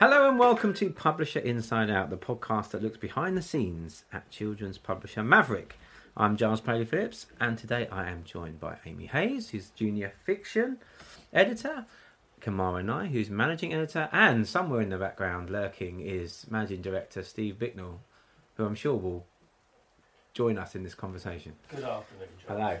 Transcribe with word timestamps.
Hello 0.00 0.30
and 0.30 0.38
welcome 0.38 0.72
to 0.72 0.88
Publishing 0.88 1.44
Inside 1.44 1.90
Out, 1.90 2.08
the 2.08 2.16
podcast 2.16 2.70
that 2.70 2.82
looks 2.82 2.96
behind 2.96 3.36
the 3.36 3.42
scenes 3.42 4.04
at 4.10 4.30
children's 4.30 4.78
publisher 4.78 5.22
Maverick. 5.22 5.78
I'm 6.16 6.38
Giles 6.38 6.62
Paley 6.62 6.86
Phillips, 6.86 7.26
and 7.38 7.58
today 7.58 7.86
I 7.92 8.08
am 8.08 8.24
joined 8.24 8.58
by 8.58 8.78
Amy 8.86 9.04
Hayes, 9.04 9.50
who's 9.50 9.68
junior 9.68 10.14
fiction 10.24 10.78
editor, 11.34 11.84
Kamara 12.40 12.82
Nye, 12.82 13.08
who's 13.08 13.28
managing 13.28 13.74
editor, 13.74 14.08
and 14.10 14.48
somewhere 14.48 14.80
in 14.80 14.88
the 14.88 14.96
background 14.96 15.50
lurking 15.50 16.00
is 16.00 16.46
managing 16.48 16.80
director 16.80 17.22
Steve 17.22 17.58
Bicknell, 17.58 18.00
who 18.54 18.64
I'm 18.64 18.74
sure 18.74 18.96
will 18.96 19.26
join 20.32 20.56
us 20.56 20.74
in 20.74 20.82
this 20.82 20.94
conversation. 20.94 21.52
Good 21.68 21.84
afternoon, 21.84 22.28
John. 22.48 22.56
Hello. 22.56 22.78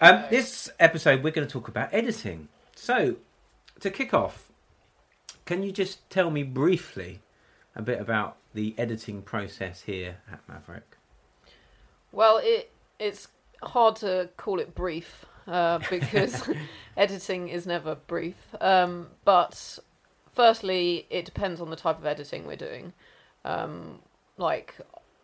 Um, 0.00 0.24
this 0.30 0.70
episode, 0.80 1.22
we're 1.22 1.32
going 1.32 1.46
to 1.46 1.52
talk 1.52 1.68
about 1.68 1.92
editing. 1.92 2.48
So, 2.74 3.16
to 3.80 3.90
kick 3.90 4.14
off, 4.14 4.51
can 5.44 5.62
you 5.62 5.72
just 5.72 6.08
tell 6.10 6.30
me 6.30 6.42
briefly 6.42 7.20
a 7.74 7.82
bit 7.82 8.00
about 8.00 8.36
the 8.54 8.74
editing 8.78 9.22
process 9.22 9.82
here 9.82 10.18
at 10.30 10.40
Maverick? 10.48 10.96
Well, 12.12 12.40
it 12.42 12.70
it's 12.98 13.28
hard 13.62 13.96
to 13.96 14.28
call 14.36 14.60
it 14.60 14.74
brief 14.74 15.24
uh, 15.46 15.78
because 15.90 16.48
editing 16.96 17.48
is 17.48 17.66
never 17.66 17.94
brief. 17.94 18.36
Um, 18.60 19.08
but 19.24 19.78
firstly, 20.32 21.06
it 21.10 21.24
depends 21.24 21.60
on 21.60 21.70
the 21.70 21.76
type 21.76 21.98
of 21.98 22.06
editing 22.06 22.46
we're 22.46 22.56
doing. 22.56 22.92
Um, 23.44 24.00
like 24.36 24.76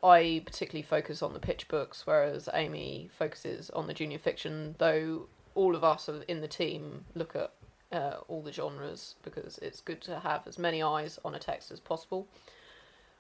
I 0.02 0.42
particularly 0.44 0.82
focus 0.82 1.22
on 1.22 1.32
the 1.32 1.40
picture 1.40 1.66
books, 1.68 2.06
whereas 2.06 2.48
Amy 2.52 3.10
focuses 3.16 3.70
on 3.70 3.86
the 3.86 3.94
junior 3.94 4.18
fiction. 4.18 4.74
Though 4.78 5.26
all 5.54 5.74
of 5.74 5.84
us 5.84 6.08
in 6.28 6.40
the 6.40 6.48
team 6.48 7.04
look 7.14 7.34
at 7.34 7.52
uh, 7.92 8.16
all 8.28 8.42
the 8.42 8.52
genres 8.52 9.14
because 9.22 9.58
it's 9.58 9.80
good 9.80 10.00
to 10.02 10.20
have 10.20 10.46
as 10.46 10.58
many 10.58 10.82
eyes 10.82 11.18
on 11.24 11.34
a 11.34 11.38
text 11.38 11.70
as 11.70 11.80
possible. 11.80 12.26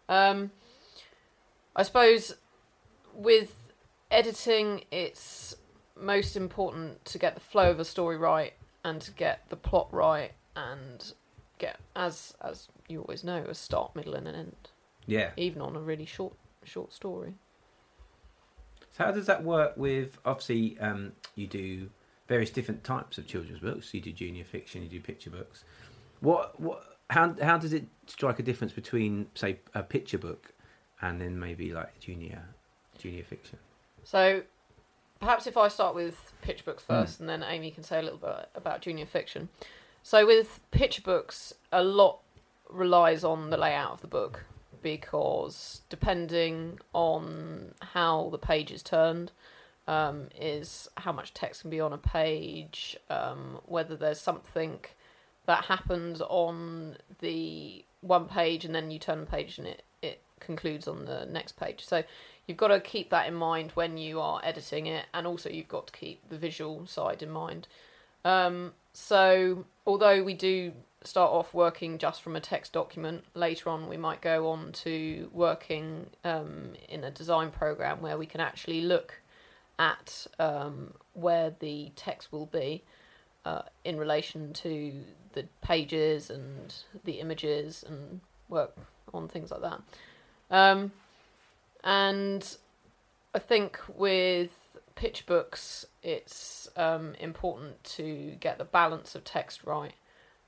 Um, 0.08 0.50
I 1.74 1.82
suppose 1.82 2.34
with 3.14 3.54
editing, 4.10 4.84
it's 4.90 5.56
most 6.00 6.36
important 6.36 7.04
to 7.06 7.18
get 7.18 7.34
the 7.34 7.40
flow 7.40 7.70
of 7.70 7.80
a 7.80 7.84
story 7.84 8.16
right 8.16 8.54
and 8.84 9.00
to 9.02 9.10
get 9.10 9.48
the 9.48 9.56
plot 9.56 9.88
right 9.92 10.32
and 10.54 11.12
get 11.58 11.78
as 11.96 12.34
as 12.40 12.68
you 12.88 13.00
always 13.00 13.24
know 13.24 13.44
a 13.48 13.54
start, 13.54 13.94
middle, 13.94 14.14
and 14.14 14.26
an 14.28 14.34
end. 14.34 14.70
Yeah. 15.06 15.30
Even 15.36 15.62
on 15.62 15.76
a 15.76 15.80
really 15.80 16.06
short 16.06 16.34
short 16.64 16.92
story. 16.92 17.34
So 18.96 19.04
how 19.04 19.12
does 19.12 19.26
that 19.26 19.44
work 19.44 19.76
with 19.76 20.18
obviously 20.24 20.78
um, 20.78 21.12
you 21.34 21.46
do 21.46 21.90
various 22.28 22.50
different 22.50 22.84
types 22.84 23.18
of 23.18 23.26
children's 23.26 23.60
books. 23.60 23.92
You 23.92 24.00
do 24.00 24.12
junior 24.12 24.44
fiction, 24.44 24.82
you 24.82 24.88
do 24.88 25.00
picture 25.00 25.30
books. 25.30 25.64
What 26.20 26.60
what 26.60 26.84
how 27.10 27.34
how 27.42 27.58
does 27.58 27.72
it 27.72 27.86
strike 28.06 28.38
a 28.38 28.42
difference 28.42 28.72
between 28.72 29.26
say 29.34 29.60
a 29.74 29.82
picture 29.82 30.18
book 30.18 30.52
and 31.00 31.20
then 31.20 31.38
maybe 31.38 31.72
like 31.72 31.98
junior 31.98 32.44
junior 32.98 33.24
fiction? 33.24 33.58
So 34.04 34.42
perhaps 35.20 35.46
if 35.46 35.56
I 35.56 35.68
start 35.68 35.94
with 35.94 36.32
picture 36.42 36.64
books 36.64 36.82
first, 36.82 37.16
mm. 37.16 37.20
and 37.20 37.28
then 37.28 37.42
Amy 37.42 37.70
can 37.70 37.82
say 37.82 37.98
a 37.98 38.02
little 38.02 38.18
bit 38.18 38.48
about 38.54 38.82
junior 38.82 39.06
fiction. 39.06 39.48
So 40.02 40.26
with 40.26 40.60
picture 40.70 41.02
books, 41.02 41.52
a 41.72 41.82
lot 41.82 42.20
relies 42.70 43.24
on 43.24 43.50
the 43.50 43.56
layout 43.56 43.92
of 43.92 44.00
the 44.00 44.06
book 44.06 44.44
because 44.82 45.82
depending 45.88 46.78
on 46.92 47.74
how 47.80 48.28
the 48.30 48.38
page 48.38 48.70
is 48.70 48.82
turned, 48.82 49.32
um, 49.88 50.28
is 50.38 50.86
how 50.98 51.12
much 51.12 51.32
text 51.32 51.62
can 51.62 51.70
be 51.70 51.80
on 51.80 51.92
a 51.94 51.98
page, 51.98 52.96
um, 53.08 53.58
whether 53.64 53.96
there's 53.96 54.20
something 54.20 54.78
that 55.46 55.64
happens 55.64 56.20
on 56.20 56.98
the 57.20 57.84
one 58.02 58.26
page 58.26 58.66
and 58.66 58.74
then 58.74 58.90
you 58.90 58.98
turn 58.98 59.20
the 59.20 59.26
page 59.26 59.56
and 59.58 59.66
it, 59.66 59.82
it 60.02 60.22
concludes 60.40 60.86
on 60.86 61.06
the 61.06 61.26
next 61.26 61.56
page. 61.58 61.84
So 61.86 62.04
you've 62.46 62.58
got 62.58 62.68
to 62.68 62.80
keep 62.80 63.08
that 63.10 63.26
in 63.26 63.34
mind 63.34 63.72
when 63.72 63.96
you 63.96 64.20
are 64.20 64.40
editing 64.44 64.86
it, 64.86 65.06
and 65.14 65.26
also 65.26 65.48
you've 65.48 65.68
got 65.68 65.86
to 65.88 65.92
keep 65.94 66.28
the 66.28 66.36
visual 66.36 66.86
side 66.86 67.22
in 67.22 67.30
mind. 67.30 67.66
Um, 68.26 68.72
so 68.92 69.64
although 69.86 70.22
we 70.22 70.34
do 70.34 70.72
start 71.02 71.30
off 71.30 71.54
working 71.54 71.96
just 71.96 72.20
from 72.20 72.36
a 72.36 72.40
text 72.40 72.74
document, 72.74 73.24
later 73.34 73.70
on 73.70 73.88
we 73.88 73.96
might 73.96 74.20
go 74.20 74.50
on 74.50 74.72
to 74.72 75.30
working 75.32 76.08
um, 76.24 76.74
in 76.90 77.04
a 77.04 77.10
design 77.10 77.50
program 77.50 78.02
where 78.02 78.18
we 78.18 78.26
can 78.26 78.42
actually 78.42 78.82
look 78.82 79.22
at 79.78 80.26
um, 80.38 80.94
where 81.14 81.54
the 81.58 81.92
text 81.94 82.32
will 82.32 82.46
be 82.46 82.82
uh, 83.44 83.62
in 83.84 83.96
relation 83.98 84.52
to 84.52 84.92
the 85.32 85.46
pages 85.62 86.30
and 86.30 86.74
the 87.04 87.20
images 87.20 87.84
and 87.86 88.20
work 88.48 88.76
on 89.14 89.28
things 89.28 89.50
like 89.50 89.62
that. 89.62 89.80
Um, 90.50 90.92
and 91.84 92.56
I 93.34 93.38
think 93.38 93.78
with 93.94 94.50
picture 94.94 95.24
books, 95.26 95.86
it's 96.02 96.68
um, 96.76 97.14
important 97.20 97.82
to 97.84 98.36
get 98.40 98.58
the 98.58 98.64
balance 98.64 99.14
of 99.14 99.24
text 99.24 99.64
right, 99.64 99.94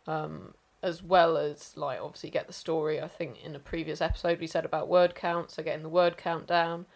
um, 0.07 0.55
as 0.83 1.03
well 1.03 1.37
as 1.37 1.77
like 1.77 2.01
obviously 2.01 2.31
get 2.31 2.47
the 2.47 2.53
story. 2.53 3.01
I 3.01 3.09
think 3.09 3.45
in 3.45 3.55
a 3.55 3.61
previous 3.61 4.01
episode 4.01 4.41
we 4.41 4.47
said 4.47 4.65
about 4.65 4.89
word 4.89 5.15
count, 5.15 5.51
so 5.51 5.63
getting 5.63 5.83
the 5.83 5.89
word 5.89 6.17
count 6.17 6.47
down, 6.47 6.87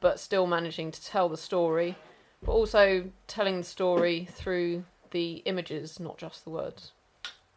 but 0.00 0.20
still 0.20 0.46
managing 0.46 0.90
to 0.92 1.04
tell 1.04 1.28
the 1.28 1.36
story, 1.36 1.96
but 2.44 2.52
also 2.52 3.10
telling 3.26 3.58
the 3.58 3.64
story 3.64 4.28
through 4.30 4.84
the 5.10 5.42
images, 5.44 5.98
not 6.00 6.18
just 6.18 6.44
the 6.44 6.50
words. 6.50 6.92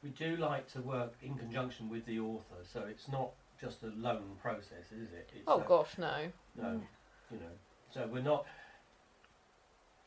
We 0.03 0.09
do 0.09 0.35
like 0.37 0.71
to 0.73 0.81
work 0.81 1.13
in 1.21 1.35
conjunction 1.35 1.89
with 1.89 2.05
the 2.05 2.19
author, 2.19 2.57
so 2.63 2.81
it's 2.89 3.07
not 3.07 3.31
just 3.59 3.83
a 3.83 3.91
lone 3.97 4.37
process, 4.41 4.91
is 4.91 5.11
it? 5.13 5.29
It's 5.33 5.43
oh 5.47 5.61
a, 5.61 5.63
gosh, 5.63 5.97
no. 5.97 6.31
No, 6.55 6.81
you 7.31 7.37
know. 7.37 7.45
So 7.91 8.07
we're 8.11 8.21
not. 8.21 8.45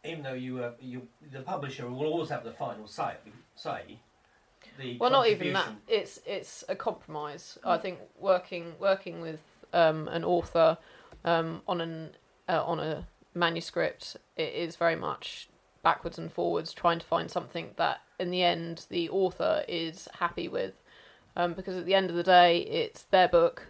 Even 0.04 0.22
though 0.22 0.34
you, 0.34 0.62
uh, 0.62 0.72
you, 0.80 1.08
the 1.32 1.40
publisher 1.40 1.88
will 1.88 2.06
always 2.06 2.30
have 2.30 2.44
the 2.44 2.52
final 2.52 2.86
say. 2.86 3.14
Say. 3.56 3.98
The 4.78 4.96
well, 4.98 5.10
not 5.10 5.28
even 5.28 5.52
that. 5.52 5.70
It's 5.88 6.20
it's 6.26 6.64
a 6.68 6.76
compromise. 6.76 7.58
I 7.64 7.78
think 7.78 7.98
working 8.18 8.74
working 8.78 9.20
with 9.20 9.42
um, 9.72 10.08
an 10.08 10.24
author 10.24 10.78
um, 11.28 11.62
on 11.68 11.80
an 11.80 12.10
uh, 12.48 12.62
on 12.64 12.80
a 12.80 13.06
manuscript, 13.34 14.16
it 14.36 14.54
is 14.54 14.76
very 14.76 14.96
much 14.96 15.48
backwards 15.82 16.18
and 16.18 16.32
forwards, 16.32 16.72
trying 16.72 16.98
to 16.98 17.06
find 17.06 17.30
something 17.30 17.70
that 17.76 18.00
in 18.18 18.30
the 18.30 18.42
end 18.42 18.86
the 18.88 19.08
author 19.10 19.64
is 19.68 20.08
happy 20.18 20.48
with, 20.48 20.74
um, 21.36 21.52
because 21.52 21.76
at 21.76 21.84
the 21.84 21.94
end 21.94 22.08
of 22.10 22.16
the 22.16 22.22
day, 22.22 22.58
it's 22.60 23.02
their 23.04 23.28
book. 23.28 23.66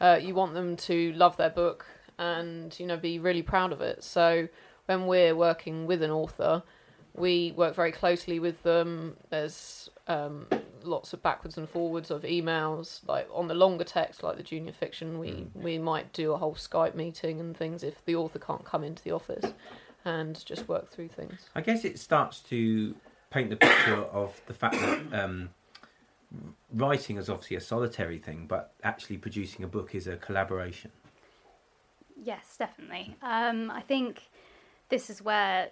Uh, 0.00 0.18
you 0.20 0.34
want 0.34 0.54
them 0.54 0.76
to 0.76 1.12
love 1.12 1.36
their 1.36 1.50
book 1.50 1.84
and 2.18 2.78
you 2.80 2.86
know 2.86 2.96
be 2.96 3.18
really 3.18 3.42
proud 3.42 3.72
of 3.72 3.80
it. 3.80 4.02
So 4.02 4.48
when 4.86 5.06
we're 5.06 5.36
working 5.36 5.86
with 5.86 6.02
an 6.02 6.10
author, 6.10 6.62
we 7.14 7.52
work 7.56 7.74
very 7.74 7.92
closely 7.92 8.38
with 8.38 8.62
them. 8.62 9.16
There's 9.28 9.90
um, 10.08 10.46
lots 10.82 11.12
of 11.12 11.22
backwards 11.22 11.56
and 11.56 11.68
forwards 11.68 12.10
of 12.10 12.22
emails. 12.22 13.06
Like 13.06 13.28
on 13.32 13.48
the 13.48 13.54
longer 13.54 13.84
text, 13.84 14.22
like 14.22 14.36
the 14.36 14.42
junior 14.42 14.72
fiction, 14.72 15.18
we 15.18 15.30
mm. 15.30 15.54
we 15.54 15.78
might 15.78 16.12
do 16.12 16.32
a 16.32 16.38
whole 16.38 16.54
Skype 16.54 16.94
meeting 16.94 17.40
and 17.40 17.56
things 17.56 17.82
if 17.82 18.04
the 18.04 18.16
author 18.16 18.38
can't 18.38 18.64
come 18.64 18.82
into 18.82 19.02
the 19.02 19.12
office, 19.12 19.52
and 20.04 20.44
just 20.44 20.68
work 20.68 20.90
through 20.90 21.08
things. 21.08 21.48
I 21.54 21.60
guess 21.60 21.84
it 21.84 21.98
starts 21.98 22.40
to 22.40 22.94
paint 23.30 23.50
the 23.50 23.56
picture 23.56 23.96
of 23.96 24.40
the 24.46 24.54
fact 24.54 24.74
that 24.74 25.22
um, 25.22 25.50
writing 26.72 27.18
is 27.18 27.28
obviously 27.28 27.56
a 27.56 27.60
solitary 27.60 28.18
thing, 28.18 28.46
but 28.48 28.72
actually 28.82 29.18
producing 29.18 29.64
a 29.64 29.68
book 29.68 29.94
is 29.94 30.06
a 30.06 30.16
collaboration. 30.16 30.90
Yes, 32.20 32.56
definitely. 32.58 33.16
Um, 33.22 33.70
I 33.70 33.80
think 33.80 34.28
this 34.88 35.10
is 35.10 35.22
where 35.22 35.70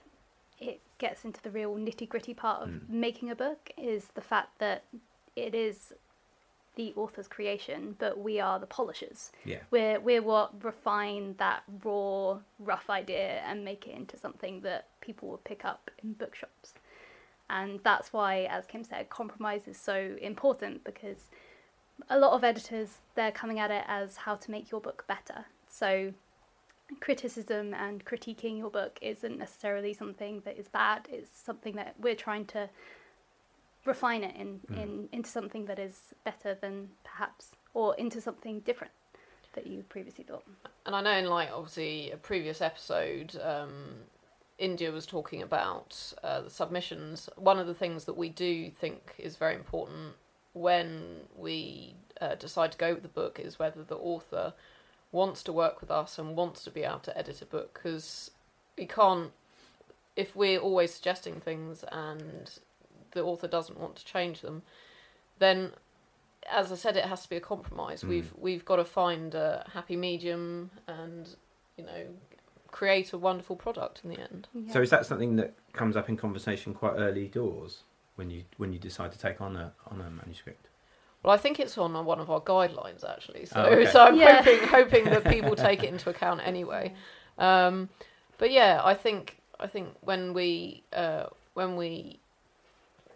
it 0.58 0.80
gets 0.98 1.24
into 1.24 1.42
the 1.42 1.50
real 1.50 1.74
nitty 1.76 2.08
gritty 2.08 2.34
part 2.34 2.62
of 2.62 2.68
mm. 2.68 2.88
making 2.88 3.30
a 3.30 3.34
book 3.34 3.70
is 3.76 4.06
the 4.14 4.20
fact 4.20 4.58
that 4.58 4.84
it 5.34 5.54
is 5.54 5.92
the 6.76 6.92
author's 6.94 7.26
creation, 7.26 7.96
but 7.98 8.18
we 8.18 8.38
are 8.38 8.58
the 8.58 8.66
polishers. 8.66 9.32
Yeah. 9.44 9.60
We're 9.70 9.98
we're 9.98 10.22
what 10.22 10.62
refine 10.62 11.34
that 11.38 11.62
raw, 11.82 12.38
rough 12.58 12.88
idea 12.88 13.40
and 13.46 13.64
make 13.64 13.86
it 13.86 13.96
into 13.96 14.16
something 14.16 14.60
that 14.60 14.86
people 15.00 15.28
will 15.28 15.38
pick 15.38 15.64
up 15.64 15.90
in 16.02 16.12
bookshops. 16.12 16.74
And 17.48 17.80
that's 17.82 18.12
why, 18.12 18.44
as 18.50 18.66
Kim 18.66 18.84
said, 18.84 19.08
compromise 19.08 19.66
is 19.66 19.78
so 19.78 20.16
important 20.20 20.84
because 20.84 21.28
a 22.10 22.18
lot 22.18 22.32
of 22.32 22.44
editors 22.44 22.98
they're 23.14 23.32
coming 23.32 23.58
at 23.58 23.70
it 23.70 23.84
as 23.88 24.18
how 24.18 24.34
to 24.34 24.50
make 24.50 24.70
your 24.70 24.80
book 24.80 25.04
better. 25.08 25.46
So 25.68 26.12
criticism 27.00 27.74
and 27.74 28.04
critiquing 28.04 28.58
your 28.58 28.70
book 28.70 28.98
isn't 29.02 29.38
necessarily 29.38 29.92
something 29.92 30.42
that 30.44 30.58
is 30.58 30.68
bad. 30.68 31.08
It's 31.10 31.30
something 31.38 31.76
that 31.76 31.94
we're 31.98 32.14
trying 32.14 32.46
to 32.46 32.68
refine 33.84 34.24
it 34.24 34.34
in, 34.36 34.60
mm. 34.70 34.82
in 34.82 35.08
into 35.12 35.30
something 35.30 35.66
that 35.66 35.78
is 35.78 36.14
better 36.24 36.54
than 36.54 36.90
perhaps, 37.04 37.52
or 37.74 37.94
into 37.96 38.20
something 38.20 38.60
different 38.60 38.92
that 39.54 39.66
you 39.66 39.82
previously 39.88 40.24
thought. 40.24 40.44
And 40.84 40.94
I 40.94 41.00
know 41.00 41.12
in 41.12 41.26
like 41.26 41.50
obviously 41.52 42.10
a 42.10 42.16
previous 42.16 42.60
episode, 42.60 43.36
um, 43.42 43.72
India 44.58 44.92
was 44.92 45.06
talking 45.06 45.42
about 45.42 46.12
uh, 46.22 46.42
the 46.42 46.50
submissions. 46.50 47.28
One 47.36 47.58
of 47.58 47.66
the 47.66 47.74
things 47.74 48.04
that 48.04 48.16
we 48.16 48.28
do 48.28 48.70
think 48.70 49.14
is 49.18 49.36
very 49.36 49.54
important 49.54 50.14
when 50.52 51.02
we 51.36 51.94
uh, 52.20 52.34
decide 52.34 52.72
to 52.72 52.78
go 52.78 52.94
with 52.94 53.02
the 53.02 53.08
book 53.08 53.38
is 53.38 53.58
whether 53.58 53.82
the 53.82 53.96
author 53.96 54.54
wants 55.20 55.42
to 55.42 55.52
work 55.52 55.76
with 55.80 55.90
us 55.90 56.18
and 56.18 56.36
wants 56.36 56.58
to 56.64 56.70
be 56.70 56.82
able 56.90 56.98
to 57.08 57.16
edit 57.20 57.40
a 57.42 57.46
book 57.46 57.68
because 57.74 58.30
we 58.78 58.86
can't 58.86 59.30
if 60.14 60.28
we're 60.40 60.58
always 60.68 60.90
suggesting 60.98 61.36
things 61.40 61.84
and 61.92 62.44
the 63.12 63.22
author 63.30 63.48
doesn't 63.56 63.78
want 63.78 63.94
to 63.96 64.04
change 64.04 64.40
them 64.46 64.62
then 65.44 65.58
as 66.60 66.70
i 66.70 66.74
said 66.84 66.96
it 66.96 67.04
has 67.12 67.22
to 67.22 67.28
be 67.34 67.36
a 67.36 67.40
compromise 67.54 68.00
Mm. 68.02 68.08
we've 68.12 68.32
we've 68.46 68.64
got 68.70 68.76
to 68.76 68.84
find 68.84 69.34
a 69.34 69.48
happy 69.76 69.96
medium 69.96 70.70
and 70.86 71.24
you 71.76 71.84
know 71.84 72.02
create 72.70 73.12
a 73.12 73.18
wonderful 73.28 73.56
product 73.56 74.00
in 74.04 74.10
the 74.10 74.20
end 74.28 74.42
So 74.72 74.78
is 74.82 74.90
that 74.90 75.06
something 75.06 75.36
that 75.36 75.50
comes 75.72 75.94
up 75.96 76.08
in 76.10 76.16
conversation 76.26 76.74
quite 76.74 76.94
early 77.06 77.26
doors 77.40 77.72
when 78.16 78.28
you 78.34 78.40
when 78.60 78.70
you 78.74 78.78
decide 78.78 79.10
to 79.16 79.18
take 79.26 79.38
on 79.40 79.56
a 79.56 79.66
on 79.90 79.98
a 80.06 80.10
manuscript? 80.10 80.66
Well, 81.26 81.34
I 81.34 81.38
think 81.38 81.58
it's 81.58 81.76
on 81.76 81.92
one 82.04 82.20
of 82.20 82.30
our 82.30 82.40
guidelines 82.40 83.02
actually, 83.04 83.46
so 83.46 83.60
Oh, 83.60 83.70
okay. 83.70 83.86
so 83.90 84.04
I'm 84.04 84.16
Yeah. 84.16 84.42
hoping 84.44 84.68
hoping 84.68 85.04
that 85.06 85.24
people 85.28 85.56
take 85.56 85.82
it 85.82 85.88
into 85.88 86.08
account 86.08 86.40
anyway. 86.44 86.94
Um, 87.36 87.88
but 88.38 88.52
yeah, 88.52 88.80
I 88.84 88.94
think 88.94 89.38
I 89.58 89.66
think 89.66 89.88
when 90.02 90.34
we 90.34 90.84
uh, 90.92 91.24
when 91.54 91.74
we 91.74 92.20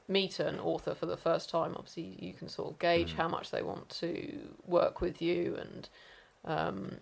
meet 0.08 0.40
an 0.40 0.58
author 0.58 0.92
for 0.92 1.06
the 1.06 1.16
first 1.16 1.50
time, 1.50 1.76
obviously 1.76 2.16
you 2.18 2.32
can 2.32 2.48
sort 2.48 2.72
of 2.72 2.78
gauge 2.80 3.12
Mm. 3.12 3.16
how 3.16 3.28
much 3.28 3.52
they 3.52 3.62
want 3.62 3.88
to 4.00 4.56
work 4.66 5.00
with 5.00 5.22
you, 5.22 5.56
and 5.56 5.88
um, 6.44 6.96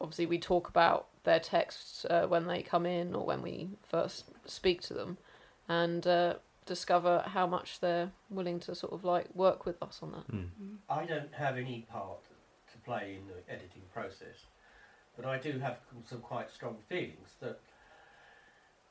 obviously 0.00 0.26
we 0.26 0.38
talk 0.38 0.68
about 0.68 1.08
their 1.24 1.40
texts 1.40 2.06
uh, 2.08 2.26
when 2.28 2.46
they 2.46 2.62
come 2.62 2.86
in 2.86 3.16
or 3.16 3.26
when 3.26 3.42
we 3.42 3.70
first 3.82 4.26
speak 4.46 4.80
to 4.82 4.94
them, 4.94 5.18
and 5.68 6.06
uh, 6.06 6.34
discover 6.66 7.24
how 7.26 7.46
much 7.46 7.80
they're 7.80 8.10
willing 8.30 8.60
to 8.60 8.74
sort 8.74 8.92
of 8.92 9.04
like 9.04 9.26
work 9.34 9.64
with 9.66 9.82
us 9.82 10.00
on 10.02 10.12
that. 10.12 10.28
Mm. 10.32 10.48
I 10.88 11.04
don't 11.04 11.32
have 11.34 11.56
any 11.56 11.86
part 11.90 12.22
to 12.72 12.78
play 12.78 13.18
in 13.20 13.26
the 13.26 13.52
editing 13.52 13.82
process, 13.92 14.46
but 15.16 15.26
I 15.26 15.38
do 15.38 15.58
have 15.58 15.78
some 16.08 16.20
quite 16.20 16.50
strong 16.50 16.76
feelings 16.88 17.30
that 17.40 17.60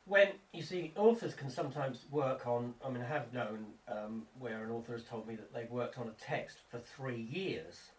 when 0.06 0.30
you 0.52 0.64
see 0.64 0.92
authors 0.98 1.34
can 1.34 1.50
sometimes 1.50 2.06
work 2.12 2.48
on. 2.48 2.74
I 2.86 2.90
mean, 2.90 3.04
I 3.04 3.08
have 3.08 3.32
known 3.34 3.66
um, 3.88 4.24
where 4.40 4.64
an 4.64 4.72
author 4.72 4.94
has 4.94 5.04
told 5.04 5.28
me 5.28 5.36
that 5.36 5.54
they've 5.54 5.70
worked 5.72 5.98
on 5.98 6.08
a 6.08 6.24
text 6.24 6.58
for 6.70 6.80
three 6.80 7.22
years 7.32 7.92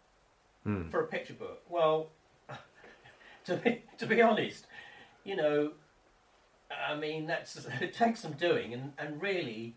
Mm. 0.65 0.93
for 0.93 1.01
a 1.01 1.07
picture 1.09 1.35
book. 1.35 1.61
Well, 1.69 2.11
to 3.47 3.57
be 3.57 3.83
to 3.99 4.07
be 4.07 4.23
honest, 4.23 4.69
you 5.25 5.35
know, 5.35 5.73
I 6.89 6.95
mean 6.97 7.27
that's 7.27 7.67
it 7.81 7.93
takes 7.95 8.21
some 8.21 8.33
doing, 8.33 8.73
and, 8.75 8.93
and 8.99 9.21
really, 9.21 9.77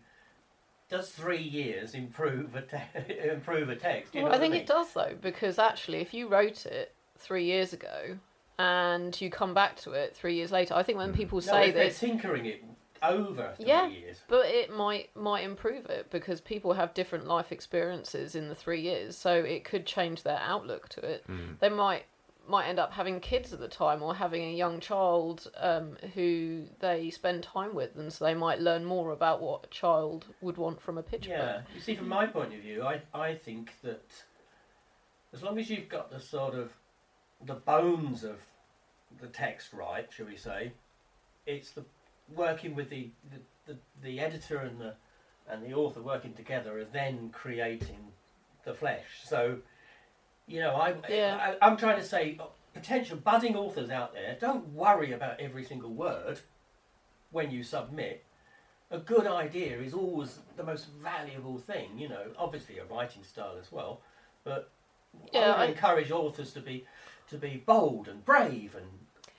does 0.88 1.10
three 1.10 1.42
years 1.42 1.94
improve 1.94 2.54
a 2.54 2.62
te- 2.62 3.18
improve 3.30 3.68
a 3.68 3.76
text? 3.76 4.14
You 4.14 4.20
know 4.20 4.26
Well, 4.26 4.34
I 4.34 4.38
what 4.38 4.42
think 4.42 4.52
mean? 4.52 4.62
it 4.62 4.66
does 4.66 4.92
though, 4.92 5.14
because 5.20 5.58
actually, 5.58 5.98
if 5.98 6.14
you 6.14 6.28
wrote 6.28 6.66
it 6.66 6.94
three 7.18 7.44
years 7.44 7.72
ago 7.72 8.18
and 8.58 9.18
you 9.20 9.30
come 9.30 9.52
back 9.54 9.76
to 9.76 9.92
it 9.92 10.16
three 10.16 10.34
years 10.34 10.50
later, 10.52 10.74
I 10.74 10.82
think 10.82 10.98
when 10.98 11.12
Mm. 11.12 11.16
people 11.16 11.38
No, 11.38 11.42
say 11.42 11.68
if 11.68 11.74
they're 11.74 11.90
tinkering 11.90 12.46
it 12.46 12.64
over 13.02 13.52
three 13.56 13.66
Yeah. 13.66 13.86
years. 13.88 14.22
but 14.28 14.46
it 14.46 14.70
might 14.70 15.14
might 15.14 15.44
improve 15.44 15.86
it 15.86 16.10
because 16.10 16.40
people 16.40 16.72
have 16.74 16.94
different 16.94 17.26
life 17.26 17.52
experiences 17.52 18.34
in 18.34 18.48
the 18.48 18.54
three 18.54 18.80
years, 18.80 19.16
so 19.16 19.34
it 19.44 19.64
could 19.64 19.86
change 19.86 20.22
their 20.22 20.38
outlook 20.40 20.88
to 20.90 21.00
it. 21.04 21.24
Mm. 21.28 21.58
They 21.58 21.68
might 21.68 22.06
might 22.48 22.66
end 22.68 22.78
up 22.78 22.92
having 22.92 23.20
kids 23.20 23.52
at 23.52 23.60
the 23.60 23.68
time 23.68 24.02
or 24.02 24.14
having 24.14 24.42
a 24.42 24.52
young 24.54 24.80
child 24.80 25.50
um, 25.58 25.96
who 26.14 26.64
they 26.80 27.10
spend 27.10 27.42
time 27.42 27.74
with, 27.74 27.96
and 27.96 28.12
so 28.12 28.24
they 28.24 28.34
might 28.34 28.60
learn 28.60 28.84
more 28.84 29.12
about 29.12 29.40
what 29.42 29.64
a 29.64 29.68
child 29.68 30.26
would 30.40 30.56
want 30.56 30.80
from 30.80 30.98
a 30.98 31.02
picture 31.02 31.30
Yeah, 31.30 31.52
book. 31.58 31.62
you 31.74 31.80
see, 31.80 31.94
from 31.96 32.08
my 32.08 32.26
point 32.26 32.54
of 32.54 32.60
view, 32.60 32.82
I, 32.84 33.00
I 33.14 33.34
think 33.34 33.72
that 33.82 34.02
as 35.32 35.42
long 35.42 35.58
as 35.58 35.68
you've 35.70 35.88
got 35.88 36.10
the 36.10 36.20
sort 36.20 36.54
of 36.54 36.72
the 37.44 37.54
bones 37.54 38.24
of 38.24 38.36
the 39.20 39.26
text 39.28 39.72
right, 39.72 40.06
shall 40.10 40.26
we 40.26 40.36
say, 40.36 40.72
it's 41.46 41.70
the 41.70 41.84
working 42.34 42.74
with 42.74 42.90
the 42.90 43.10
the, 43.32 43.72
the, 43.72 43.78
the 44.02 44.20
editor 44.20 44.58
and 44.58 44.80
the 44.80 44.94
and 45.48 45.62
the 45.62 45.72
author 45.74 46.00
working 46.00 46.32
together 46.34 46.78
and 46.78 46.92
then 46.92 47.30
creating 47.30 47.98
the 48.64 48.74
flesh. 48.74 49.04
So, 49.24 49.58
you 50.46 50.60
know, 50.60 50.74
I, 50.74 50.94
Yeah. 51.08 51.56
I 51.60 51.66
I'm 51.66 51.76
trying 51.76 51.96
to 51.98 52.04
say 52.04 52.36
uh, 52.40 52.44
potential 52.74 53.16
budding 53.16 53.56
authors 53.56 53.90
out 53.90 54.12
there, 54.14 54.36
don't 54.40 54.68
worry 54.68 55.12
about 55.12 55.40
every 55.40 55.64
single 55.64 55.90
word 55.90 56.40
when 57.30 57.50
you 57.50 57.62
submit 57.62 58.24
a 58.90 58.98
good 58.98 59.26
idea 59.26 59.80
is 59.80 59.92
always 59.92 60.38
the 60.56 60.62
most 60.62 60.86
valuable 61.02 61.58
thing, 61.58 61.98
you 61.98 62.08
know. 62.08 62.22
Obviously, 62.38 62.78
a 62.78 62.84
writing 62.84 63.24
style 63.24 63.56
as 63.60 63.72
well, 63.72 64.00
but 64.44 64.70
Yeah, 65.32 65.54
I 65.54 65.64
I- 65.64 65.66
encourage 65.66 66.10
authors 66.10 66.52
to 66.52 66.60
be 66.60 66.86
to 67.28 67.36
be 67.36 67.56
bold 67.66 68.06
and 68.06 68.24
brave 68.24 68.76
and 68.76 68.86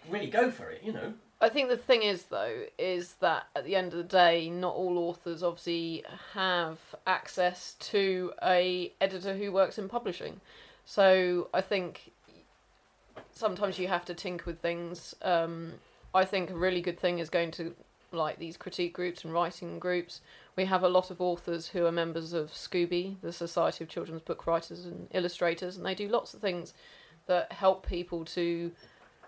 really 0.10 0.28
go 0.28 0.52
for 0.52 0.70
it, 0.70 0.84
you 0.84 0.92
know. 0.92 1.14
I 1.40 1.48
think 1.48 1.70
the 1.70 1.78
thing 1.78 2.02
is, 2.04 2.24
though, 2.26 2.66
is 2.78 3.14
that 3.22 3.48
at 3.56 3.64
the 3.64 3.76
end 3.78 3.94
of 3.94 3.98
the 4.00 4.04
day, 4.04 4.50
not 4.50 4.76
all 4.76 4.98
authors 4.98 5.42
obviously 5.44 6.04
have 6.34 6.80
access 7.06 7.76
to 7.80 8.34
a 8.44 8.92
editor 9.00 9.38
who 9.38 9.52
works 9.54 9.78
in 9.78 9.88
publishing. 9.88 10.42
So 10.88 11.50
I 11.54 11.60
think 11.60 12.12
sometimes 13.34 13.78
you 13.78 13.90
have 13.90 14.06
to 14.06 14.14
tinker 14.14 14.46
with 14.46 14.62
things. 14.62 15.14
Um, 15.22 15.74
I 16.16 16.24
think 16.24 16.50
a 16.50 16.56
really 16.56 16.82
good 16.82 16.98
thing 16.98 17.20
is 17.20 17.30
going 17.30 17.52
to 17.52 17.76
like 18.14 18.40
these 18.40 18.56
critique 18.56 18.94
groups 18.94 19.26
and 19.26 19.34
writing 19.34 19.80
groups. 19.80 20.22
We 20.56 20.64
have 20.64 20.84
a 20.84 20.88
lot 20.88 21.12
of 21.12 21.20
authors 21.20 21.68
who 21.68 21.86
are 21.86 21.92
members 21.92 22.32
of 22.32 22.52
Scooby, 22.52 23.18
the 23.22 23.34
Society 23.34 23.84
of 23.84 23.90
Children's 23.90 24.22
Book 24.22 24.48
Writers 24.48 24.86
and 24.86 25.10
Illustrators, 25.12 25.76
and 25.76 25.86
they 25.86 25.94
do 25.94 26.08
lots 26.08 26.34
of 26.34 26.40
things 26.40 26.74
that 27.26 27.52
help 27.52 27.86
people 27.86 28.24
to, 28.24 28.72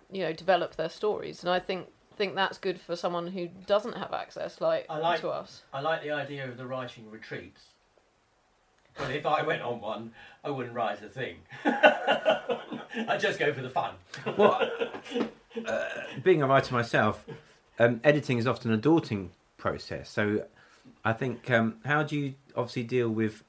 you 0.10 0.24
know, 0.24 0.32
develop 0.32 0.78
their 0.78 0.88
stories. 0.90 1.44
And 1.44 1.52
I 1.52 1.60
think 1.60 1.90
think 2.16 2.36
that's 2.36 2.58
good 2.58 2.80
for 2.80 2.96
someone 2.96 3.28
who 3.28 3.50
doesn't 3.66 3.98
have 3.98 4.14
access 4.14 4.62
like, 4.62 4.86
I 4.90 4.98
like- 4.98 5.20
to 5.22 5.30
us. 5.30 5.64
I 5.74 5.82
like 5.82 6.04
the 6.04 6.12
idea 6.12 6.48
of 6.48 6.56
the 6.56 6.66
writing 6.66 7.12
retreats. 7.12 7.66
But 8.98 9.12
if 9.12 9.26
I 9.26 9.44
went 9.44 9.62
on 9.62 9.80
one, 9.80 10.12
I 10.44 10.50
wouldn't 10.50 10.76
write 10.76 11.02
a 11.02 11.10
thing. 11.10 11.38
I'd 11.66 13.20
just 13.20 13.40
go 13.40 13.54
for 13.54 13.62
the 13.62 13.70
fun. 13.70 13.96
Well, 14.38 14.70
uh, 15.66 15.88
being 16.24 16.42
a 16.42 16.48
writer 16.48 16.74
myself, 16.74 17.26
um, 17.78 18.02
editing 18.04 18.38
is 18.38 18.48
often 18.48 18.72
a 18.72 18.78
daunting 18.78 19.32
process. 19.58 20.10
So, 20.10 20.46
I 21.06 21.14
think 21.14 21.50
um, 21.50 21.76
how 21.86 22.04
do 22.04 22.18
you 22.18 22.34
obviously 22.56 22.84
deal 22.84 23.10
with 23.10 23.44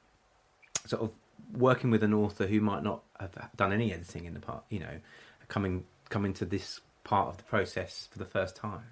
sort 0.86 1.02
of 1.02 1.10
working 1.56 1.90
with 1.90 2.02
an 2.02 2.14
author 2.14 2.46
who 2.46 2.60
might 2.60 2.82
not 2.82 3.02
have 3.18 3.50
done 3.56 3.72
any 3.72 3.92
editing 3.92 4.24
in 4.24 4.34
the 4.34 4.40
part, 4.40 4.62
you 4.68 4.80
know, 4.80 5.00
coming 5.48 5.84
coming 6.08 6.32
to 6.34 6.44
this 6.44 6.80
part 7.04 7.28
of 7.28 7.36
the 7.38 7.42
process 7.44 8.08
for 8.10 8.18
the 8.18 8.24
first 8.24 8.56
time. 8.56 8.82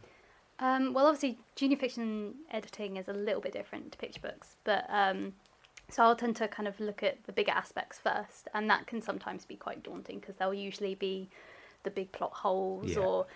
Um, 0.60 0.92
well, 0.92 1.06
obviously, 1.06 1.38
junior 1.54 1.76
fiction 1.76 2.34
editing 2.50 2.96
is 2.96 3.08
a 3.08 3.12
little 3.12 3.40
bit 3.40 3.52
different 3.52 3.92
to 3.92 3.98
picture 3.98 4.20
books, 4.20 4.56
but 4.64 4.86
um, 4.88 5.34
so 5.90 6.02
I'll 6.02 6.16
tend 6.16 6.36
to 6.36 6.48
kind 6.48 6.68
of 6.68 6.78
look 6.80 7.02
at 7.02 7.24
the 7.24 7.32
bigger 7.32 7.52
aspects 7.52 7.98
first, 7.98 8.48
and 8.54 8.68
that 8.70 8.86
can 8.86 9.00
sometimes 9.02 9.44
be 9.44 9.56
quite 9.56 9.82
daunting 9.82 10.18
because 10.18 10.36
there'll 10.36 10.54
usually 10.54 10.94
be 10.94 11.28
the 11.82 11.90
big 11.90 12.12
plot 12.12 12.32
holes 12.32 12.92
Yeah. 12.92 13.00
or 13.00 13.26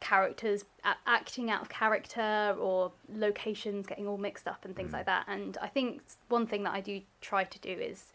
characters 0.00 0.64
a- 0.84 0.96
acting 1.06 1.48
out 1.50 1.62
of 1.62 1.68
character 1.68 2.56
or 2.58 2.90
locations 3.14 3.86
getting 3.86 4.08
all 4.08 4.18
mixed 4.18 4.48
up 4.48 4.64
and 4.64 4.74
things 4.74 4.90
Mm. 4.90 4.94
like 4.94 5.06
that. 5.06 5.24
And 5.28 5.56
I 5.62 5.68
think 5.68 6.02
one 6.28 6.46
thing 6.46 6.64
that 6.64 6.74
I 6.74 6.80
do 6.80 7.02
try 7.20 7.44
to 7.44 7.58
do 7.60 7.70
is, 7.70 8.12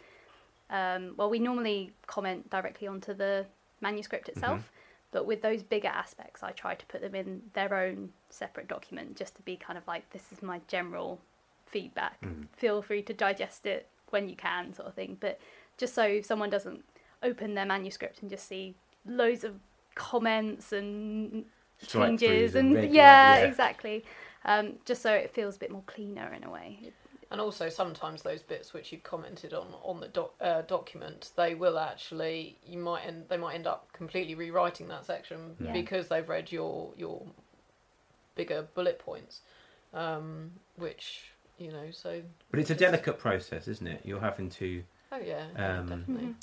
um, 0.69 1.13
well, 1.15 1.29
we 1.29 1.39
normally 1.39 1.93
comment 2.05 2.49
directly 2.49 2.87
onto 2.87 3.13
the 3.13 3.45
manuscript 3.79 4.27
itself. 4.27 4.71
But 5.11 5.25
with 5.25 5.41
those 5.41 5.63
bigger 5.63 5.87
aspects, 5.87 6.43
I 6.43 6.51
try 6.51 6.75
to 6.75 6.85
put 6.87 6.99
them 6.99 7.15
in 7.15 7.49
their 7.53 7.73
own 7.73 8.11
separate 8.29 8.67
document 8.67 9.15
just 9.15 9.35
to 9.37 9.41
be 9.43 9.55
kind 9.55 9.77
of 9.77 9.87
like, 9.87 10.09
this 10.09 10.33
is 10.33 10.41
my 10.43 10.59
general 10.67 11.21
feedback. 11.67 12.21
Mm. 12.21 12.47
Feel 12.55 12.81
free 12.81 13.01
to 13.03 13.13
digest 13.13 13.65
it 13.65 13.87
when 14.09 14.29
you 14.29 14.35
can, 14.35 14.73
sort 14.73 14.87
of 14.87 14.93
thing. 14.93 15.17
But 15.19 15.39
just 15.77 15.93
so 15.93 16.21
someone 16.21 16.49
doesn't 16.49 16.83
open 17.23 17.55
their 17.55 17.65
manuscript 17.65 18.21
and 18.21 18.29
just 18.29 18.47
see 18.47 18.75
loads 19.05 19.43
of 19.43 19.55
comments 19.95 20.71
and 20.71 21.45
changes 21.85 22.55
and 22.55 22.75
and 22.77 22.93
yeah, 22.93 23.37
yeah. 23.39 23.45
exactly. 23.45 24.03
Um, 24.45 24.73
just 24.85 25.01
so 25.01 25.13
it 25.13 25.31
feels 25.31 25.55
a 25.57 25.59
bit 25.59 25.71
more 25.71 25.83
cleaner 25.87 26.31
in 26.33 26.43
a 26.43 26.49
way. 26.49 26.79
And 27.29 27.41
also, 27.41 27.67
sometimes 27.67 28.21
those 28.21 28.41
bits 28.41 28.73
which 28.73 28.91
you 28.93 28.99
commented 28.99 29.53
on 29.53 29.67
on 29.83 29.99
the 29.99 30.07
doc, 30.07 30.33
uh, 30.39 30.61
document, 30.61 31.31
they 31.35 31.55
will 31.55 31.77
actually 31.77 32.57
you 32.65 32.77
might 32.77 33.05
end 33.05 33.25
they 33.27 33.37
might 33.37 33.55
end 33.55 33.67
up 33.67 33.91
completely 33.91 34.35
rewriting 34.35 34.87
that 34.87 35.05
section 35.05 35.55
Yeah. 35.59 35.73
because 35.73 36.07
they've 36.07 36.27
read 36.27 36.51
your 36.51 36.93
your 36.95 37.23
bigger 38.35 38.67
bullet 38.73 38.99
points, 38.99 39.41
um, 39.93 40.51
which 40.77 41.33
you 41.57 41.71
know. 41.71 41.91
So 41.91 42.21
But 42.51 42.59
it's 42.59 42.69
a 42.69 42.75
delicate 42.75 43.19
process, 43.19 43.67
isn't 43.67 43.87
it? 43.87 44.01
You're 44.03 44.19
having 44.19 44.49
to, 44.51 44.83
oh 45.11 45.17
yeah, 45.17 45.45
yeah, 45.55 45.79
Um, 45.79 45.87
definitely. 45.87 46.35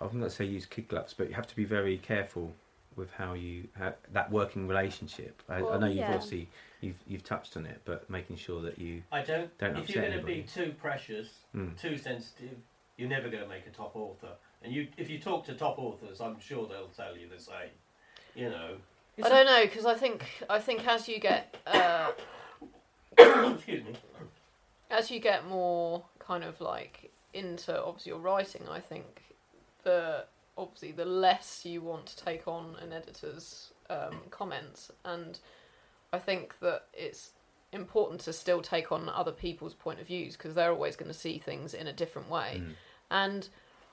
I'm 0.00 0.06
not 0.06 0.12
going 0.12 0.22
to 0.24 0.30
say 0.30 0.44
use 0.44 0.66
kid 0.66 0.88
gloves, 0.88 1.14
but 1.16 1.28
you 1.28 1.34
have 1.34 1.48
to 1.48 1.56
be 1.56 1.64
very 1.64 1.98
careful 1.98 2.52
with 2.98 3.10
how 3.12 3.32
you 3.32 3.68
how, 3.78 3.94
that 4.12 4.30
working 4.30 4.68
relationship? 4.68 5.40
I, 5.48 5.56
I 5.62 5.78
know 5.78 5.86
you've 5.86 5.96
yeah. 5.96 6.14
obviously 6.14 6.48
you've 6.80 6.96
you've 7.06 7.24
touched 7.24 7.56
on 7.56 7.64
it, 7.64 7.80
but 7.84 8.08
making 8.10 8.36
sure 8.36 8.60
that 8.62 8.78
you 8.78 9.02
I 9.10 9.22
don't. 9.22 9.56
Don't 9.58 9.76
if 9.76 9.84
upset 9.84 9.96
you're 9.96 10.04
going 10.04 10.18
to 10.18 10.26
be 10.26 10.42
too 10.42 10.74
precious, 10.80 11.28
Mm. 11.56 11.80
too 11.80 11.96
sensitive, 11.96 12.56
you're 12.96 13.08
never 13.08 13.30
going 13.30 13.42
to 13.42 13.48
make 13.48 13.66
a 13.66 13.70
top 13.70 13.96
author. 13.96 14.32
And 14.62 14.72
you, 14.72 14.88
if 14.96 15.08
you 15.08 15.18
talk 15.20 15.46
to 15.46 15.54
top 15.54 15.78
authors, 15.78 16.20
I'm 16.20 16.38
sure 16.40 16.66
they'll 16.66 16.88
tell 16.88 17.16
you 17.16 17.28
the 17.28 17.40
same. 17.40 17.70
You 18.34 18.50
know. 18.50 18.76
I 19.22 19.28
don't 19.28 19.46
know 19.46 19.62
because 19.62 19.86
I 19.86 19.94
think 19.94 20.24
I 20.50 20.58
think 20.58 20.86
as 20.86 21.08
you 21.08 21.18
get 21.18 21.56
uh, 21.66 22.10
Excuse 23.54 23.84
me. 23.84 23.92
as 24.90 25.10
you 25.10 25.20
get 25.20 25.46
more 25.46 26.04
kind 26.18 26.44
of 26.44 26.60
like 26.60 27.10
into 27.34 27.82
obviously 27.82 28.10
your 28.10 28.18
writing, 28.20 28.62
I 28.70 28.80
think 28.80 29.22
the 29.84 30.24
obviously 30.56 30.92
the 30.92 31.04
less 31.04 31.64
you 31.64 31.80
want 31.80 32.06
to 32.06 32.24
take 32.24 32.48
on 32.48 32.74
an 32.80 32.92
editor's 32.92 33.72
um, 33.90 34.18
comments, 34.30 34.90
and 35.04 35.38
I 36.12 36.18
think 36.18 36.58
that 36.60 36.86
it's 36.94 37.30
important 37.72 38.20
to 38.22 38.32
still 38.32 38.62
take 38.62 38.90
on 38.90 39.08
other 39.08 39.30
people's 39.32 39.74
point 39.74 40.00
of 40.00 40.06
views 40.06 40.36
because 40.36 40.54
they're 40.54 40.72
always 40.72 40.96
going 40.96 41.10
to 41.12 41.18
see 41.18 41.38
things 41.38 41.74
in 41.74 41.86
a 41.86 41.92
different 41.92 42.28
way, 42.30 42.62
Mm. 42.62 42.72
and 43.10 43.48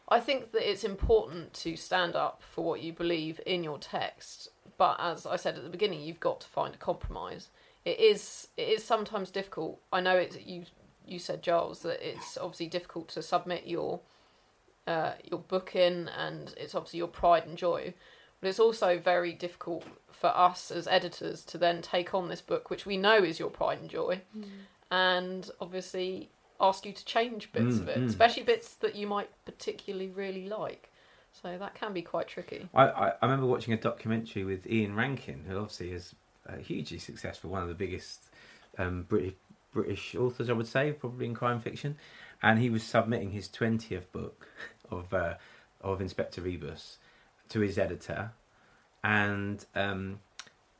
I 0.07 0.19
think 0.19 0.51
that 0.51 0.69
it's 0.69 0.83
important 0.83 1.53
to 1.55 1.75
stand 1.75 2.15
up 2.15 2.41
for 2.43 2.63
what 2.63 2.81
you 2.81 2.93
believe 2.93 3.39
in 3.45 3.63
your 3.63 3.77
text, 3.79 4.49
but 4.77 4.97
as 4.99 5.25
I 5.25 5.35
said 5.35 5.55
at 5.57 5.63
the 5.63 5.69
beginning, 5.69 6.01
you've 6.01 6.19
got 6.19 6.41
to 6.41 6.47
find 6.47 6.73
a 6.75 6.77
compromise. 6.77 7.49
It 7.85 7.99
is 7.99 8.47
it 8.57 8.67
is 8.67 8.83
sometimes 8.83 9.29
difficult. 9.29 9.79
I 9.93 10.01
know 10.01 10.17
it's 10.17 10.37
you 10.43 10.63
you 11.07 11.19
said 11.19 11.43
Giles 11.43 11.79
that 11.81 12.05
it's 12.07 12.37
obviously 12.37 12.67
difficult 12.67 13.07
to 13.09 13.21
submit 13.21 13.67
your 13.67 14.01
uh, 14.87 15.13
your 15.23 15.39
book 15.39 15.75
in, 15.75 16.09
and 16.09 16.53
it's 16.57 16.75
obviously 16.75 16.97
your 16.97 17.07
pride 17.07 17.45
and 17.45 17.57
joy. 17.57 17.93
But 18.41 18.49
it's 18.49 18.59
also 18.59 18.99
very 18.99 19.33
difficult 19.33 19.85
for 20.11 20.27
us 20.27 20.69
as 20.69 20.87
editors 20.87 21.43
to 21.45 21.57
then 21.57 21.81
take 21.81 22.13
on 22.13 22.27
this 22.27 22.41
book, 22.41 22.69
which 22.69 22.85
we 22.85 22.97
know 22.97 23.23
is 23.23 23.39
your 23.39 23.49
pride 23.49 23.79
and 23.79 23.89
joy, 23.89 24.21
and 24.91 25.49
obviously 25.61 26.29
ask 26.59 26.85
you 26.85 26.93
to 26.93 27.05
change 27.05 27.51
bits 27.51 27.75
Mm, 27.75 27.81
of 27.81 27.87
it, 27.89 27.97
mm. 27.99 28.07
especially 28.07 28.43
bits 28.43 28.75
that 28.75 28.95
you 28.95 29.07
might 29.07 29.29
particularly 29.45 30.09
really 30.09 30.47
like. 30.47 30.91
So 31.41 31.57
that 31.57 31.75
can 31.75 31.91
be 31.93 32.01
quite 32.01 32.27
tricky. 32.27 32.69
I, 32.73 32.83
I, 32.87 33.07
I 33.09 33.25
remember 33.25 33.45
watching 33.45 33.73
a 33.73 33.77
documentary 33.77 34.43
with 34.45 34.65
Ian 34.67 34.95
Rankin, 34.95 35.45
who 35.47 35.57
obviously 35.57 35.91
is 35.91 36.13
uh, 36.47 36.57
hugely 36.57 36.99
successful, 36.99 37.49
one 37.49 37.63
of 37.63 37.69
the 37.69 37.75
biggest 37.75 38.29
um, 38.77 39.03
British 39.03 39.33
British 39.71 40.15
authors, 40.15 40.49
I 40.49 40.53
would 40.53 40.67
say, 40.67 40.93
probably 40.93 41.25
in 41.25 41.33
crime 41.33 41.59
fiction, 41.59 41.97
and 42.41 42.59
he 42.59 42.69
was 42.69 42.83
submitting 42.83 43.31
his 43.31 43.47
twentieth 43.47 44.11
book 44.11 44.47
of 44.89 45.13
uh, 45.13 45.35
of 45.81 46.01
Inspector 46.01 46.41
Rebus 46.41 46.97
to 47.49 47.59
his 47.59 47.77
editor, 47.77 48.31
and 49.03 49.65
um, 49.75 50.19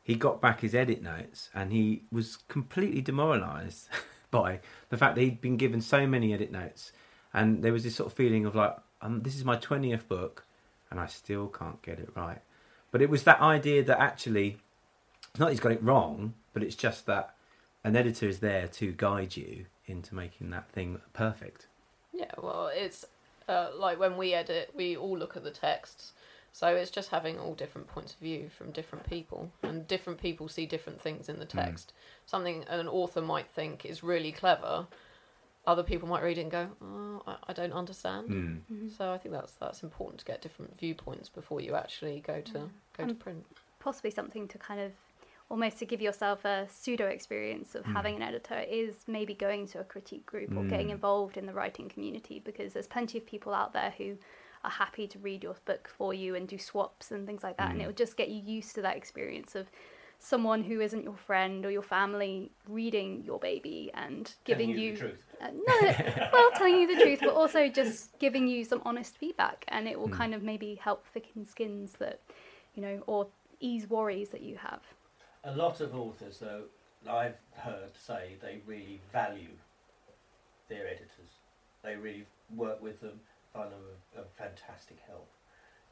he 0.04 0.16
got 0.16 0.42
back 0.42 0.62
his 0.62 0.74
edit 0.74 1.02
notes, 1.02 1.50
and 1.54 1.72
he 1.72 2.04
was 2.12 2.38
completely 2.48 3.02
demoralised 3.02 3.90
by 4.32 4.60
the 4.90 4.98
fact 4.98 5.16
that 5.16 5.22
he'd 5.22 5.42
been 5.42 5.58
given 5.58 5.82
so 5.82 6.08
many 6.08 6.34
edit 6.34 6.52
notes, 6.52 6.92
and 7.34 7.64
there 7.64 7.74
was 7.74 7.84
this 7.84 7.96
sort 7.96 8.08
of 8.08 8.14
feeling 8.14 8.46
of 8.46 8.56
like, 8.56 8.78
um, 9.02 9.22
this 9.22 9.36
is 9.36 9.44
my 9.44 9.56
twentieth 9.56 10.08
book 10.08 10.46
and 10.90 11.00
I 11.00 11.08
still 11.08 11.48
can't 11.48 11.82
get 11.82 12.00
it 12.00 12.10
right. 12.16 12.42
But 12.92 13.02
it 13.02 13.10
was 13.10 13.24
that 13.24 13.42
idea 13.42 13.84
that 13.84 14.00
actually, 14.00 14.58
it's 15.36 15.40
not 15.42 15.50
he's 15.50 15.60
got 15.60 15.74
it 15.74 15.84
wrong, 15.84 16.34
but 16.54 16.64
it's 16.64 16.78
just 16.78 17.06
that 17.08 17.36
an 17.84 17.98
editor 17.98 18.26
is 18.26 18.40
there 18.40 18.70
to 18.70 18.94
guide 18.94 19.36
you 19.36 19.66
into 19.86 20.16
making 20.16 20.50
that 20.52 20.70
thing 20.70 21.02
perfect. 21.12 21.68
Yeah, 22.14 22.32
well, 22.42 22.72
it's 22.74 23.04
uh, 23.50 23.72
like 23.78 24.00
when 24.00 24.16
we 24.16 24.34
edit, 24.34 24.72
we 24.74 24.96
all 24.96 25.18
look 25.18 25.36
at 25.36 25.44
the 25.44 25.52
texts. 25.52 26.14
So 26.54 26.68
it's 26.74 26.90
just 26.90 27.10
having 27.10 27.38
all 27.38 27.54
different 27.54 27.88
points 27.88 28.14
of 28.14 28.20
view 28.20 28.50
from 28.58 28.72
different 28.72 29.10
people, 29.10 29.52
and 29.62 29.86
different 29.86 30.22
people 30.22 30.48
see 30.48 30.66
different 30.66 31.02
things 31.02 31.28
in 31.28 31.38
the 31.38 31.46
Mm. 31.46 31.66
text. 31.66 31.92
Something 32.26 32.64
an 32.70 32.88
author 32.88 33.22
might 33.22 33.50
think 33.50 33.84
is 33.86 34.04
really 34.04 34.32
clever, 34.32 34.88
other 35.68 35.84
people 35.84 36.08
might 36.08 36.24
read 36.24 36.38
it 36.38 36.44
and 36.44 36.52
go, 36.52 36.70
"Oh, 36.82 37.24
I, 37.28 37.36
I 37.50 37.54
don't 37.54 37.74
understand." 37.74 38.30
Mm. 38.72 38.90
So 38.96 39.12
I 39.12 39.18
think 39.18 39.34
that's 39.34 39.52
that's 39.56 39.84
important 39.84 40.20
to 40.20 40.26
get 40.26 40.42
different 40.42 40.78
viewpoints 40.80 41.28
before 41.28 41.60
you 41.60 41.76
actually 41.76 42.22
go 42.22 42.40
to 42.40 42.70
go 42.98 43.04
to 43.04 43.04
Um, 43.04 43.16
print. 43.18 43.46
possibly 43.80 44.12
something 44.12 44.48
to 44.48 44.58
kind 44.58 44.80
of 44.80 44.94
almost 45.50 45.78
to 45.80 45.86
give 45.86 46.02
yourself 46.02 46.44
a 46.46 46.68
pseudo 46.70 47.06
experience 47.08 47.76
of 47.76 47.86
Mm. 47.86 47.94
having 47.94 48.16
an 48.16 48.22
editor 48.24 48.60
is 48.68 49.04
maybe 49.08 49.34
going 49.34 49.68
to 49.68 49.80
a 49.80 49.84
critique 49.84 50.26
group 50.26 50.56
or 50.58 50.64
getting 50.66 50.88
Mm. 50.88 50.92
involved 50.94 51.38
in 51.38 51.46
the 51.46 51.54
writing 51.54 51.88
community 51.88 52.40
because 52.40 52.74
there's 52.74 52.88
plenty 52.88 53.18
of 53.18 53.26
people 53.26 53.54
out 53.54 53.72
there 53.74 53.92
who 53.98 54.18
are 54.64 54.72
happy 54.72 55.08
to 55.08 55.20
read 55.20 55.44
your 55.44 55.56
book 55.66 55.88
for 55.88 56.14
you 56.14 56.34
and 56.34 56.48
do 56.48 56.58
swaps 56.58 57.12
and 57.12 57.28
things 57.28 57.44
like 57.44 57.58
that 57.58 57.72
and 57.72 57.80
Mm. 57.80 57.84
it 57.84 57.88
will 57.88 57.94
just 57.94 58.18
get 58.18 58.30
you 58.30 58.42
used 58.42 58.74
to 58.76 58.82
that 58.82 58.98
experience 58.98 59.54
of 59.54 59.70
someone 60.18 60.64
who 60.64 60.82
isn't 60.82 61.04
your 61.04 61.18
friend 61.18 61.64
or 61.66 61.70
your 61.70 61.84
family 61.84 62.50
reading 62.68 63.24
your 63.24 63.38
baby 63.38 63.92
and 63.94 64.34
giving 64.46 64.70
Telling 64.70 64.80
you, 64.82 64.88
you 64.88 64.94
the 64.94 65.00
truth. 65.00 65.24
uh, 65.42 65.48
no, 65.52 66.30
well, 66.34 66.52
telling 66.56 66.76
you 66.80 66.88
the 66.88 67.00
truth, 67.02 67.20
but 67.22 67.34
also 67.36 67.68
just 67.68 68.18
giving 68.18 68.48
you 68.48 68.64
some 68.64 68.82
honest 68.86 69.18
feedback, 69.18 69.66
and 69.68 69.88
it 69.88 70.00
will 70.00 70.08
Mm. 70.08 70.14
kind 70.18 70.34
of 70.34 70.42
maybe 70.42 70.76
help 70.76 71.06
thicken 71.06 71.46
skins 71.46 71.92
that, 72.00 72.22
you 72.74 72.82
know, 72.82 73.04
or 73.06 73.28
ease 73.60 73.88
worries 73.90 74.30
that 74.30 74.42
you 74.42 74.56
have. 74.56 74.82
A 75.46 75.56
lot 75.56 75.80
of 75.82 75.94
authors, 75.96 76.40
though, 76.40 76.64
I've 77.08 77.38
heard 77.54 77.96
say 77.98 78.36
they 78.42 78.62
really 78.66 79.00
value 79.14 79.50
their 80.70 80.88
editors. 80.88 81.40
They 81.84 81.96
really 81.96 82.26
work 82.56 82.82
with 82.82 83.00
them, 83.02 83.20
find 83.54 83.72
them 83.72 83.80
a, 84.18 84.22
a 84.22 84.24
fantastic 84.38 84.98
help 85.08 85.30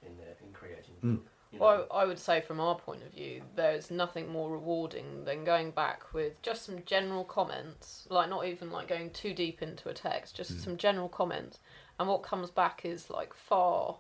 in 0.06 0.18
their, 0.18 0.36
in 0.46 0.52
creating 0.54 0.96
the 1.02 1.08
Mm. 1.08 1.16
book. 1.18 1.28
you 1.52 1.60
know. 1.60 1.66
Well, 1.66 1.88
I 1.92 2.06
would 2.06 2.18
say 2.18 2.42
from 2.42 2.60
our 2.60 2.74
point 2.76 3.04
of 3.04 3.12
view, 3.12 3.44
there's 3.56 3.92
nothing 3.92 4.28
more 4.28 4.50
rewarding 4.50 5.24
than 5.26 5.44
going 5.44 5.70
back 5.70 6.12
with 6.14 6.42
just 6.42 6.64
some 6.64 6.84
general 6.86 7.24
comments, 7.24 8.08
like 8.10 8.30
not 8.30 8.48
even 8.48 8.72
like 8.72 8.88
going 8.88 9.12
too 9.12 9.36
deep 9.36 9.62
into 9.62 9.88
a 9.90 9.94
text, 9.94 10.36
just 10.36 10.54
Mm. 10.58 10.64
some 10.64 10.78
general 10.78 11.10
comments, 11.10 11.60
and 12.00 12.10
what 12.10 12.24
comes 12.24 12.50
back 12.50 12.86
is 12.86 13.12
like 13.12 13.36
far, 13.36 14.00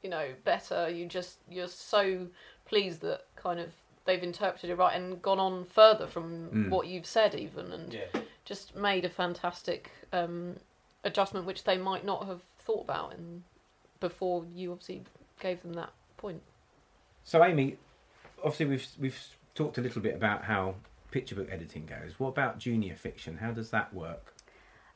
you 0.00 0.10
know, 0.10 0.32
better. 0.44 0.88
You 0.88 1.06
just 1.06 1.40
you're 1.48 1.66
so 1.66 2.28
pleased 2.66 3.00
that 3.00 3.26
kind 3.34 3.58
of 3.58 3.74
they've 4.04 4.22
interpreted 4.22 4.70
it 4.70 4.76
right 4.76 4.94
and 4.96 5.22
gone 5.22 5.38
on 5.38 5.64
further 5.64 6.06
from 6.06 6.48
Mm. 6.50 6.68
what 6.70 6.86
you've 6.86 7.06
said 7.06 7.34
even, 7.34 7.72
and 7.72 7.92
yeah. 7.92 8.06
just 8.44 8.74
made 8.76 9.04
a 9.04 9.08
fantastic 9.08 9.90
um, 10.12 10.56
adjustment 11.04 11.46
which 11.46 11.64
they 11.64 11.78
might 11.78 12.04
not 12.04 12.26
have 12.26 12.42
thought 12.58 12.82
about 12.84 13.14
and 13.14 13.42
before 14.00 14.44
you 14.54 14.72
obviously 14.72 15.02
gave 15.40 15.62
them 15.62 15.72
that 15.74 15.90
point. 16.16 16.42
So, 17.24 17.44
Amy, 17.44 17.76
obviously 18.38 18.66
we've 18.66 18.86
we've 18.98 19.20
talked 19.54 19.78
a 19.78 19.80
little 19.80 20.02
bit 20.02 20.14
about 20.14 20.44
how 20.44 20.74
picture 21.10 21.34
book 21.34 21.48
editing 21.50 21.86
goes. 21.86 22.18
What 22.18 22.28
about 22.28 22.58
junior 22.58 22.96
fiction? 22.96 23.36
How 23.38 23.52
does 23.52 23.70
that 23.70 23.92
work? 23.94 24.34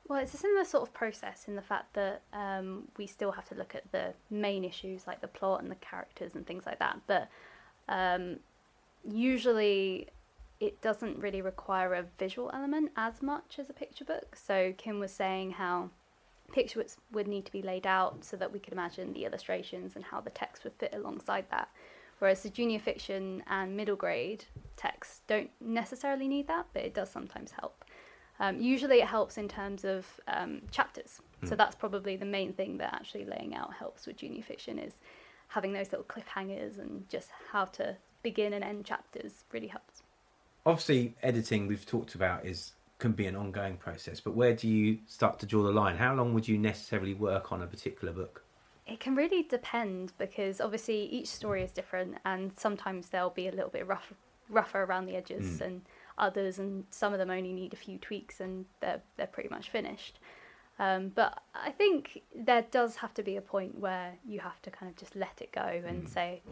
Well, 0.08 0.20
it's 0.20 0.34
a 0.34 0.36
similar 0.36 0.64
sort 0.64 0.82
of 0.84 0.94
process 0.94 1.46
in 1.48 1.56
the 1.56 1.62
fact 1.62 1.94
that 1.94 2.22
um, 2.32 2.88
we 2.96 3.06
still 3.06 3.32
have 3.32 3.44
to 3.48 3.54
look 3.56 3.74
at 3.74 3.90
the 3.92 4.14
main 4.30 4.64
issues 4.64 5.06
like 5.06 5.20
the 5.20 5.26
plot 5.28 5.62
and 5.62 5.70
the 5.70 5.74
characters 5.76 6.34
and 6.36 6.46
things 6.46 6.64
like 6.64 6.78
that, 6.78 7.00
but 7.08 7.28
um, 7.88 8.38
usually 9.10 10.08
it 10.58 10.80
doesn't 10.80 11.18
really 11.18 11.42
require 11.42 11.94
a 11.94 12.04
visual 12.18 12.50
element 12.54 12.90
as 12.96 13.22
much 13.22 13.58
as 13.58 13.68
a 13.68 13.74
picture 13.74 14.04
book. 14.04 14.36
So 14.36 14.72
Kim 14.78 14.98
was 14.98 15.12
saying 15.12 15.52
how 15.52 15.90
picture 16.52 16.78
books 16.78 16.96
would 17.12 17.28
need 17.28 17.44
to 17.44 17.52
be 17.52 17.60
laid 17.62 17.86
out 17.86 18.24
so 18.24 18.36
that 18.36 18.52
we 18.52 18.58
could 18.58 18.72
imagine 18.72 19.12
the 19.12 19.24
illustrations 19.24 19.96
and 19.96 20.04
how 20.04 20.20
the 20.20 20.30
text 20.30 20.64
would 20.64 20.72
fit 20.74 20.94
alongside 20.94 21.44
that. 21.50 21.68
Whereas 22.18 22.42
the 22.42 22.48
junior 22.48 22.78
fiction 22.78 23.42
and 23.46 23.76
middle 23.76 23.96
grade 23.96 24.46
texts 24.76 25.20
don't 25.26 25.50
necessarily 25.60 26.28
need 26.28 26.48
that, 26.48 26.66
but 26.72 26.82
it 26.82 26.94
does 26.94 27.10
sometimes 27.10 27.50
help. 27.50 27.84
Um, 28.38 28.60
usually 28.60 29.00
it 29.00 29.06
helps 29.08 29.36
in 29.36 29.48
terms 29.48 29.84
of 29.84 30.06
um, 30.28 30.62
chapters. 30.70 31.20
So 31.44 31.54
Mm. 31.54 31.58
that's 31.58 31.74
probably 31.74 32.16
the 32.16 32.24
main 32.24 32.54
thing 32.54 32.78
that 32.78 32.94
actually 32.94 33.26
laying 33.26 33.54
out 33.54 33.74
helps 33.74 34.06
with 34.06 34.16
junior 34.16 34.42
fiction 34.42 34.78
is 34.78 34.94
having 35.48 35.74
those 35.74 35.92
little 35.92 36.06
cliffhangers 36.06 36.78
and 36.78 37.06
just 37.10 37.30
how 37.52 37.66
to 37.66 37.96
begin 38.22 38.52
and 38.52 38.64
end 38.64 38.84
chapters 38.84 39.44
really 39.52 39.68
helps. 39.68 40.02
Obviously, 40.64 41.14
editing 41.22 41.66
we've 41.68 41.86
talked 41.86 42.14
about 42.14 42.44
is 42.44 42.72
can 42.98 43.12
be 43.12 43.26
an 43.26 43.36
ongoing 43.36 43.76
process, 43.76 44.20
but 44.20 44.34
where 44.34 44.54
do 44.54 44.66
you 44.68 44.98
start 45.06 45.38
to 45.40 45.46
draw 45.46 45.62
the 45.62 45.70
line? 45.70 45.96
How 45.96 46.14
long 46.14 46.32
would 46.34 46.48
you 46.48 46.56
necessarily 46.58 47.12
work 47.14 47.52
on 47.52 47.62
a 47.62 47.66
particular 47.66 48.12
book? 48.12 48.42
It 48.86 49.00
can 49.00 49.14
really 49.14 49.42
depend 49.42 50.12
because 50.16 50.60
obviously 50.60 51.02
each 51.04 51.26
story 51.28 51.62
is 51.62 51.72
different 51.72 52.16
and 52.24 52.56
sometimes 52.56 53.08
they'll 53.10 53.30
be 53.30 53.48
a 53.48 53.52
little 53.52 53.68
bit 53.70 53.86
rough, 53.86 54.12
rougher 54.48 54.82
around 54.84 55.06
the 55.06 55.16
edges 55.16 55.58
Mm. 55.58 55.66
and 55.66 55.82
others 56.18 56.58
and 56.58 56.84
some 56.90 57.12
of 57.12 57.18
them 57.18 57.30
only 57.30 57.52
need 57.52 57.72
a 57.74 57.76
few 57.76 57.98
tweaks 57.98 58.40
and 58.40 58.64
they're, 58.80 59.02
they're 59.16 59.26
pretty 59.26 59.50
much 59.50 59.68
finished. 59.70 60.18
Um, 60.78 61.08
but 61.08 61.42
I 61.54 61.70
think 61.72 62.22
there 62.34 62.64
does 62.70 62.96
have 62.96 63.12
to 63.14 63.22
be 63.22 63.36
a 63.36 63.40
point 63.42 63.78
where 63.78 64.14
you 64.24 64.40
have 64.40 64.62
to 64.62 64.70
kind 64.70 64.88
of 64.90 64.96
just 64.96 65.14
let 65.16 65.40
it 65.42 65.52
go 65.52 65.60
and 65.62 66.04
Mm. 66.04 66.08
say 66.08 66.42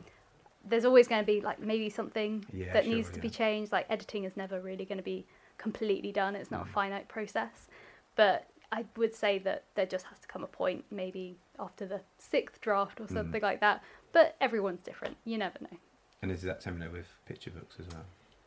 there's 0.69 0.85
always 0.85 1.09
going 1.09 1.23
to 1.23 1.27
be 1.27 1.41
like 1.41 1.61
maybe 1.61 1.91
something 1.91 2.45
Yeah, 2.53 2.73
that 2.73 2.85
sure, 2.85 2.95
needs 2.95 3.11
to 3.11 3.21
be 3.21 3.31
changed. 3.31 3.73
Like 3.73 3.87
editing 3.91 4.25
is 4.25 4.37
never 4.37 4.61
really 4.61 4.85
going 4.85 4.99
to 4.99 5.05
be 5.05 5.27
completely 5.59 6.13
done. 6.13 6.35
It's 6.37 6.51
not 6.51 6.65
Mm. 6.65 6.69
a 6.69 6.73
finite 6.73 7.09
process. 7.09 7.69
But 8.17 8.49
I 8.73 8.85
would 8.97 9.15
say 9.15 9.39
that 9.41 9.65
there 9.75 9.87
just 9.87 10.07
has 10.07 10.19
to 10.21 10.27
come 10.27 10.43
a 10.43 10.47
point, 10.49 10.85
maybe 10.91 11.37
after 11.59 11.87
the 11.87 12.01
sixth 12.19 12.61
draft 12.61 13.01
or 13.01 13.05
Mm. 13.05 13.13
something 13.13 13.43
like 13.43 13.61
that. 13.61 13.83
But 14.13 14.37
everyone's 14.41 14.81
different. 14.81 15.17
You 15.25 15.39
never 15.39 15.59
know. 15.61 15.77
And 16.23 16.31
is 16.31 16.43
that 16.43 16.63
similar 16.63 16.91
with 16.91 17.07
picture 17.27 17.51
books 17.51 17.77
as 17.79 17.87
well? 17.89 18.05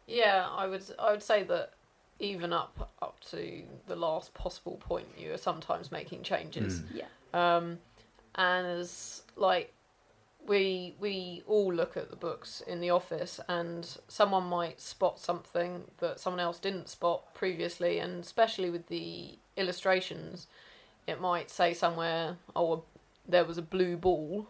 Yeah, 0.07 0.47
I 0.49 0.67
would 0.67 0.83
I 0.97 1.11
would 1.11 1.21
say 1.23 1.43
that 1.43 1.73
even 2.19 2.51
up 2.51 2.91
up 3.01 3.19
to 3.31 3.63
the 3.85 3.95
last 3.95 4.33
possible 4.33 4.77
point, 4.77 5.07
you 5.17 5.33
are 5.33 5.37
sometimes 5.37 5.91
making 5.91 6.23
changes. 6.23 6.81
Mm. 6.81 6.85
Yeah. 7.01 7.07
Um, 7.57 7.79
and 8.35 8.65
as 8.65 9.21
like 9.35 9.73
we 10.47 10.95
we 10.99 11.43
all 11.45 11.73
look 11.73 11.97
at 11.97 12.09
the 12.09 12.15
books 12.15 12.61
in 12.65 12.79
the 12.79 12.89
office, 12.89 13.39
and 13.47 13.97
someone 14.07 14.45
might 14.45 14.79
spot 14.81 15.19
something 15.19 15.83
that 15.99 16.19
someone 16.19 16.39
else 16.39 16.57
didn't 16.59 16.89
spot 16.89 17.33
previously, 17.33 17.99
and 17.99 18.23
especially 18.23 18.69
with 18.69 18.87
the 18.87 19.37
illustrations, 19.57 20.47
it 21.05 21.19
might 21.21 21.49
say 21.49 21.73
somewhere, 21.73 22.37
"Oh, 22.55 22.83
there 23.27 23.45
was 23.45 23.57
a 23.57 23.61
blue 23.61 23.97
ball," 23.97 24.47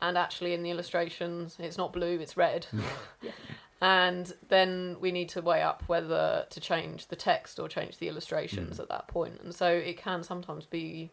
and 0.00 0.16
actually 0.16 0.54
in 0.54 0.62
the 0.62 0.70
illustrations, 0.70 1.56
it's 1.58 1.76
not 1.78 1.92
blue, 1.92 2.18
it's 2.20 2.36
red. 2.36 2.66
Yeah. 3.22 3.32
And 3.80 4.34
then 4.48 4.96
we 4.98 5.12
need 5.12 5.28
to 5.30 5.40
weigh 5.40 5.62
up 5.62 5.84
whether 5.86 6.46
to 6.50 6.60
change 6.60 7.06
the 7.08 7.14
text 7.16 7.60
or 7.60 7.68
change 7.68 7.98
the 7.98 8.08
illustrations 8.08 8.78
Mm. 8.78 8.80
at 8.82 8.88
that 8.88 9.06
point. 9.06 9.40
And 9.40 9.54
so 9.54 9.68
it 9.70 9.96
can 9.98 10.24
sometimes 10.24 10.66
be 10.66 11.10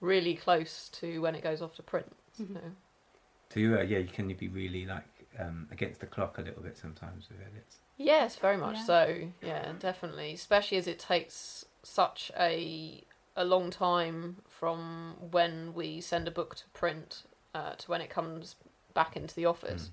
really 0.00 0.34
close 0.36 0.88
to 1.00 1.20
when 1.20 1.34
it 1.34 1.42
goes 1.42 1.60
off 1.60 1.74
to 1.76 1.82
print. 1.82 2.14
Mhm. 2.40 2.54
So. 2.54 2.60
So 3.50 3.60
you, 3.60 3.78
uh, 3.78 3.82
yeah, 3.82 3.98
you 3.98 4.08
can 4.08 4.28
you 4.28 4.36
be 4.36 4.48
really 4.48 4.86
like 4.86 5.04
um, 5.38 5.68
against 5.70 6.00
the 6.00 6.06
clock 6.06 6.38
a 6.38 6.42
little 6.42 6.62
bit 6.62 6.76
sometimes 6.76 7.28
with 7.28 7.38
edits. 7.40 7.78
Yes, 7.96 8.36
very 8.36 8.56
much 8.56 8.76
Yeah. 8.76 8.84
so. 8.84 9.28
Yeah, 9.42 9.72
definitely. 9.78 10.34
Especially 10.34 10.78
as 10.78 10.86
it 10.86 10.98
takes 10.98 11.64
such 11.82 12.30
a 12.38 13.02
a 13.38 13.44
long 13.44 13.70
time 13.70 14.36
from 14.48 15.14
when 15.30 15.74
we 15.74 16.00
send 16.00 16.26
a 16.26 16.30
book 16.30 16.56
to 16.56 16.64
print 16.72 17.22
uh, 17.54 17.72
to 17.74 17.90
when 17.90 18.00
it 18.00 18.08
comes 18.08 18.56
back 18.94 19.16
into 19.16 19.34
the 19.34 19.44
office. 19.44 19.88
Mm. 19.88 19.90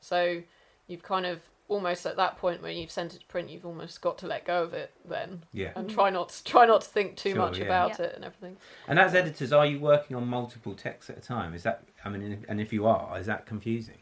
So 0.00 0.42
you've 0.86 1.02
kind 1.02 1.26
of 1.26 1.42
almost 1.68 2.06
at 2.06 2.16
that 2.16 2.38
point 2.38 2.62
when 2.62 2.76
you've 2.76 2.90
sent 2.90 3.14
it 3.14 3.20
to 3.20 3.26
print, 3.26 3.50
you've 3.50 3.66
almost 3.66 4.00
got 4.00 4.16
to 4.18 4.26
let 4.26 4.44
go 4.46 4.62
of 4.62 4.72
it 4.72 4.90
then 5.04 5.42
Yeah. 5.52 5.72
and 5.76 5.88
try 5.90 6.08
not 6.10 6.30
to, 6.30 6.44
try 6.44 6.64
not 6.66 6.80
to 6.80 6.88
think 6.88 7.16
too 7.16 7.30
Sure, 7.30 7.38
much 7.38 7.58
yeah. 7.58 7.64
about 7.66 7.98
Yeah. 7.98 8.06
it 8.06 8.14
and 8.16 8.24
everything. 8.24 8.56
And 8.86 8.98
as 8.98 9.14
editors, 9.14 9.52
are 9.52 9.66
you 9.66 9.78
working 9.78 10.16
on 10.16 10.26
multiple 10.26 10.74
texts 10.74 11.10
at 11.10 11.18
a 11.18 11.20
time? 11.20 11.52
Is 11.54 11.62
that 11.64 11.84
I 12.04 12.08
mean, 12.08 12.44
and 12.48 12.60
if 12.60 12.72
you 12.72 12.86
are, 12.86 13.18
is 13.18 13.26
that 13.26 13.44
confusing? 13.46 13.98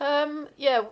Um, 0.00 0.48
yeah, 0.56 0.82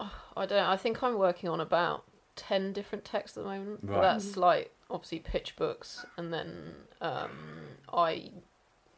I 0.00 0.46
don't. 0.46 0.50
know. 0.50 0.68
I 0.70 0.76
think 0.76 1.02
I'm 1.02 1.18
working 1.18 1.48
on 1.48 1.60
about 1.60 2.04
ten 2.36 2.72
different 2.72 3.04
texts 3.04 3.36
at 3.36 3.44
the 3.44 3.50
moment. 3.50 3.80
Right. 3.82 4.00
that's 4.00 4.36
like 4.36 4.72
obviously 4.90 5.20
picture 5.20 5.54
books, 5.56 6.04
and 6.16 6.32
then 6.32 6.74
um, 7.00 7.30
I 7.92 8.30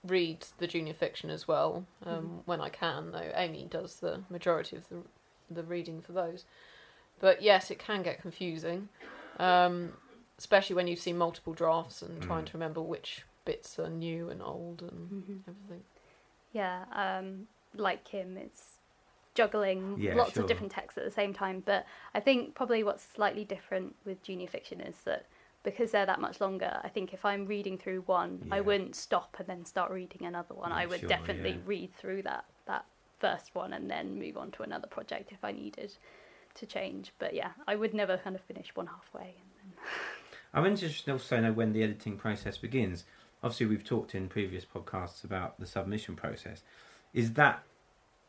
read 0.04 0.44
the 0.58 0.66
junior 0.66 0.94
fiction 0.94 1.30
as 1.30 1.46
well 1.48 1.86
um, 2.04 2.42
when 2.46 2.60
I 2.60 2.68
can. 2.68 3.12
Though 3.12 3.30
Amy 3.34 3.66
does 3.70 3.96
the 4.00 4.20
majority 4.28 4.76
of 4.76 4.88
the 4.88 4.96
the 5.50 5.62
reading 5.62 6.00
for 6.00 6.12
those. 6.12 6.44
But 7.20 7.42
yes, 7.42 7.70
it 7.70 7.78
can 7.78 8.02
get 8.02 8.20
confusing, 8.20 8.88
um, 9.38 9.92
especially 10.38 10.76
when 10.76 10.86
you've 10.86 10.98
seen 10.98 11.16
multiple 11.16 11.54
drafts 11.54 12.02
and 12.02 12.22
trying 12.22 12.42
Mm. 12.42 12.46
to 12.46 12.52
remember 12.54 12.80
which 12.80 13.24
bits 13.44 13.78
are 13.78 13.88
new 13.90 14.30
and 14.30 14.42
old 14.42 14.82
and 14.82 15.10
Mhm. 15.10 15.42
everything. 15.48 15.84
Yeah, 16.52 16.84
um, 16.92 17.48
like 17.74 18.04
Kim, 18.04 18.36
it's 18.36 18.78
juggling 19.34 20.00
Yeah, 20.00 20.14
lots 20.14 20.32
sure. 20.32 20.42
of 20.42 20.48
different 20.48 20.72
texts 20.72 20.98
at 20.98 21.04
the 21.04 21.10
same 21.10 21.32
time. 21.34 21.60
But 21.60 21.86
I 22.14 22.20
think 22.20 22.54
probably 22.54 22.82
what's 22.84 23.02
slightly 23.02 23.44
different 23.44 23.96
with 24.04 24.22
junior 24.22 24.46
fiction 24.46 24.80
is 24.80 25.00
that 25.02 25.26
because 25.62 25.90
they're 25.90 26.06
that 26.06 26.20
much 26.20 26.40
longer, 26.40 26.80
I 26.84 26.88
think 26.88 27.12
if 27.12 27.24
I'm 27.24 27.46
reading 27.46 27.78
through 27.78 28.02
one, 28.02 28.46
I 28.50 28.60
wouldn't 28.60 28.94
stop 28.94 29.36
and 29.38 29.48
then 29.48 29.64
start 29.64 29.90
reading 29.90 30.26
another 30.26 30.54
one. 30.54 30.72
I 30.72 30.86
would 30.86 31.00
sure, 31.00 31.08
definitely 31.08 31.52
yeah. 31.52 31.62
read 31.64 31.94
through 31.94 32.22
that 32.22 32.44
that 32.44 32.44
first 33.18 33.54
one 33.54 33.72
and 33.72 33.90
then 33.90 34.18
move 34.18 34.36
on 34.36 34.50
to 34.52 34.62
another 34.62 34.86
project 34.86 35.32
if 35.32 35.44
I 35.44 35.52
needed 35.52 35.92
to 36.54 36.66
change. 36.66 37.12
But 37.18 37.34
yeah, 37.34 37.50
I 37.66 37.76
would 37.76 37.94
never 37.94 38.18
kind 38.18 38.36
of 38.36 38.42
finish 38.42 38.74
one 38.74 38.86
halfway. 38.86 39.34
And 39.40 39.72
then... 39.76 39.86
I'm 40.54 40.66
interested 40.66 41.10
also 41.10 41.40
know 41.40 41.52
when 41.52 41.72
the 41.72 41.82
editing 41.82 42.16
process 42.16 42.56
begins. 42.56 43.04
Obviously, 43.42 43.66
we've 43.66 43.84
talked 43.84 44.14
in 44.14 44.28
previous 44.28 44.64
podcasts 44.64 45.24
about 45.24 45.58
the 45.58 45.66
submission 45.66 46.16
process. 46.16 46.62
Is 47.12 47.32
that 47.34 47.62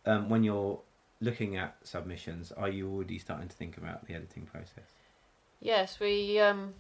um, 0.06 0.30
when 0.30 0.44
you're 0.44 0.82
looking 1.22 1.56
at 1.56 1.76
submissions? 1.84 2.52
Are 2.52 2.70
you 2.70 2.92
already 2.92 3.20
starting 3.20 3.48
to 3.48 3.56
think 3.56 3.78
about 3.78 4.08
the 4.08 4.14
editing 4.14 4.46
process? 4.46 4.90
Yes, 5.60 6.00
we 6.00 6.40
um, 6.40 6.74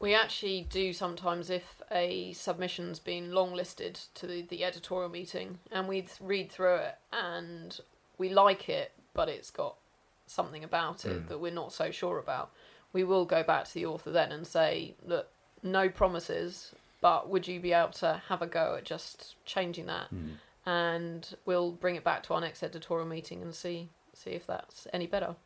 we 0.00 0.14
actually 0.14 0.66
do 0.70 0.92
sometimes 0.92 1.50
if 1.50 1.82
a 1.90 2.32
submission's 2.32 2.98
been 2.98 3.30
longlisted 3.30 4.06
to 4.14 4.26
the, 4.26 4.42
the 4.42 4.64
editorial 4.64 5.08
meeting, 5.08 5.58
and 5.72 5.88
we 5.88 6.04
read 6.20 6.50
through 6.50 6.76
it 6.76 6.94
and 7.12 7.80
we 8.16 8.28
like 8.28 8.68
it, 8.68 8.92
but 9.14 9.28
it's 9.28 9.50
got 9.50 9.74
something 10.26 10.62
about 10.62 11.04
it 11.04 11.24
Mm. 11.24 11.28
that 11.28 11.38
we're 11.40 11.50
not 11.52 11.72
so 11.72 11.90
sure 11.90 12.18
about. 12.18 12.50
We 12.92 13.02
will 13.04 13.24
go 13.24 13.42
back 13.42 13.64
to 13.66 13.74
the 13.74 13.86
author 13.86 14.10
then 14.10 14.30
and 14.32 14.46
say, 14.46 14.94
look, 15.04 15.28
no 15.62 15.88
promises, 15.88 16.72
but 17.00 17.28
would 17.28 17.48
you 17.48 17.58
be 17.60 17.72
able 17.72 17.92
to 17.92 18.22
have 18.28 18.42
a 18.42 18.46
go 18.46 18.76
at 18.76 18.84
just 18.84 19.34
changing 19.44 19.86
that? 19.86 20.08
Hmm. 20.08 20.32
And 20.66 21.36
we'll 21.46 21.72
bring 21.72 21.96
it 21.96 22.04
back 22.04 22.22
to 22.24 22.34
our 22.34 22.40
next 22.40 22.62
editorial 22.62 23.06
meeting 23.06 23.42
and 23.42 23.54
see 23.54 23.88
see 24.14 24.30
if 24.30 24.46
that's 24.46 24.86
any 24.92 25.06
better 25.06 25.36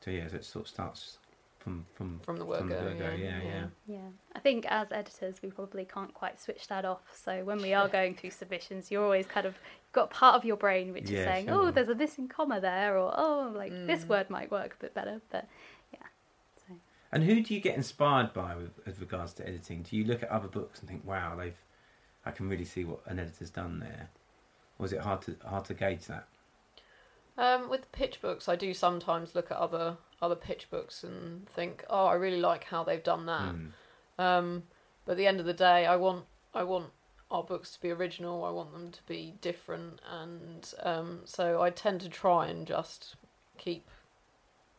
So 0.00 0.10
yeah, 0.12 0.26
it 0.26 0.44
sort 0.44 0.64
of 0.66 0.68
starts 0.68 1.18
from 1.66 1.84
from 1.96 2.20
from 2.22 2.36
the 2.36 2.44
word 2.44 2.60
From 2.60 2.68
the 2.68 2.76
go. 2.76 2.82
word 2.84 2.98
go, 2.98 3.10
yeah, 3.16 3.40
yeah. 3.42 3.64
Yeah, 3.88 3.98
I 4.36 4.38
think 4.38 4.66
as 4.68 4.92
editors, 4.92 5.42
we 5.42 5.50
probably 5.50 5.84
can't 5.84 6.14
quite 6.14 6.40
switch 6.40 6.68
that 6.68 6.84
off. 6.84 7.02
So 7.12 7.42
when 7.42 7.60
we 7.60 7.74
are 7.74 7.88
going 7.98 8.14
through 8.14 8.30
submissions, 8.30 8.88
you're 8.92 9.02
always 9.02 9.26
kind 9.26 9.46
of 9.46 9.54
you've 9.54 9.92
got 9.92 10.10
part 10.10 10.36
of 10.36 10.44
your 10.44 10.56
brain 10.56 10.92
which 10.92 11.10
Yeah, 11.10 11.18
is 11.18 11.24
saying, 11.24 11.46
sure. 11.46 11.54
"Oh, 11.56 11.70
there's 11.72 11.88
a 11.88 11.96
missing 11.96 12.28
comma 12.28 12.60
there," 12.60 12.96
or 12.96 13.12
"Oh, 13.16 13.52
like 13.52 13.72
this 13.88 14.04
Mm. 14.04 14.08
word 14.08 14.30
might 14.30 14.48
work 14.52 14.74
a 14.74 14.82
bit 14.82 14.94
better." 14.94 15.20
But 15.28 15.48
yeah, 15.92 16.06
so 16.68 16.74
And 17.10 17.24
who 17.24 17.42
do 17.42 17.52
you 17.52 17.60
get 17.60 17.74
inspired 17.76 18.32
by 18.32 18.54
with, 18.54 18.78
with 18.86 19.00
regards 19.00 19.32
to 19.34 19.48
editing? 19.48 19.82
Do 19.82 19.96
you 19.96 20.04
look 20.04 20.22
at 20.22 20.28
other 20.28 20.48
books 20.48 20.78
and 20.78 20.88
think, 20.88 21.04
"Wow, 21.04 21.34
they've," 21.34 21.58
I 22.24 22.30
can 22.30 22.48
really 22.48 22.64
see 22.64 22.84
what 22.84 23.00
an 23.06 23.18
editor's 23.18 23.50
done 23.50 23.80
there. 23.80 24.10
Or 24.78 24.86
is 24.86 24.92
it 24.92 25.00
hard 25.00 25.22
to 25.22 25.36
hard 25.44 25.64
to 25.64 25.74
gauge 25.74 26.06
that? 26.06 26.28
Um, 27.38 27.68
with 27.68 27.90
picture 27.92 28.20
books, 28.22 28.48
I 28.48 28.56
do 28.56 28.72
sometimes 28.72 29.34
look 29.34 29.50
at 29.50 29.56
other 29.58 29.96
other 30.22 30.34
picture 30.36 30.68
books 30.70 31.04
and 31.04 31.46
think, 31.50 31.84
oh, 31.90 32.06
I 32.06 32.14
really 32.14 32.40
like 32.40 32.64
how 32.64 32.82
they've 32.82 33.02
done 33.02 33.26
that. 33.26 33.54
Hmm. 33.54 33.66
Um, 34.18 34.62
but 35.04 35.12
at 35.12 35.18
the 35.18 35.26
end 35.26 35.40
of 35.40 35.46
the 35.46 35.52
day, 35.52 35.86
I 35.86 35.96
want 35.96 36.24
I 36.54 36.62
want 36.62 36.86
our 37.30 37.42
books 37.42 37.72
to 37.72 37.80
be 37.80 37.90
original. 37.90 38.44
I 38.44 38.50
want 38.50 38.72
them 38.72 38.90
to 38.90 39.02
be 39.06 39.34
different, 39.40 40.00
and 40.10 40.72
um, 40.82 41.20
so 41.24 41.60
I 41.60 41.70
tend 41.70 42.00
to 42.02 42.08
try 42.08 42.46
and 42.48 42.66
just 42.66 43.16
keep 43.58 43.86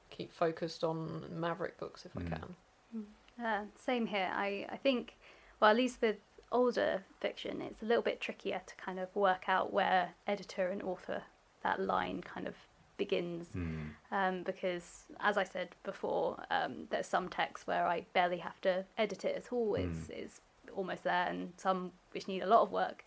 keep 0.09 0.31
focused 0.31 0.83
on 0.83 1.25
Maverick 1.29 1.77
books 1.77 2.05
if 2.05 2.13
Mm. 2.13 2.25
I 2.25 2.29
can. 2.37 3.45
uh, 3.45 3.63
same 3.75 4.07
here. 4.07 4.31
I 4.33 4.65
I 4.69 4.77
think, 4.77 5.15
well, 5.59 5.69
at 5.69 5.77
least 5.77 6.01
with 6.01 6.17
older 6.51 7.03
fiction, 7.19 7.61
it's 7.61 7.83
a 7.83 7.85
little 7.85 8.01
bit 8.01 8.19
trickier 8.19 8.61
to 8.65 8.75
kind 8.77 8.97
of 8.99 9.15
work 9.15 9.47
out 9.47 9.71
where 9.71 10.15
editor 10.25 10.69
and 10.69 10.81
author 10.81 11.23
that 11.67 11.79
line 11.79 12.19
kind 12.33 12.47
of 12.51 12.55
begins. 13.03 13.45
Hmm. 13.49 13.87
um, 14.19 14.35
because 14.43 14.87
as 15.19 15.35
I 15.37 15.45
said 15.55 15.69
before, 15.83 16.29
um, 16.57 16.73
there's 16.89 17.09
some 17.15 17.27
texts 17.29 17.67
where 17.67 17.85
I 17.95 17.97
barely 18.17 18.39
have 18.49 18.59
to 18.61 18.73
edit 18.97 19.21
it 19.29 19.35
at 19.41 19.53
all. 19.53 19.75
It's, 19.75 20.09
it's 20.09 20.41
almost 20.75 21.03
there, 21.03 21.27
and 21.31 21.41
some 21.57 21.79
which 22.13 22.27
need 22.27 22.43
a 22.43 22.51
lot 22.55 22.61
of 22.65 22.71
work. 22.71 22.99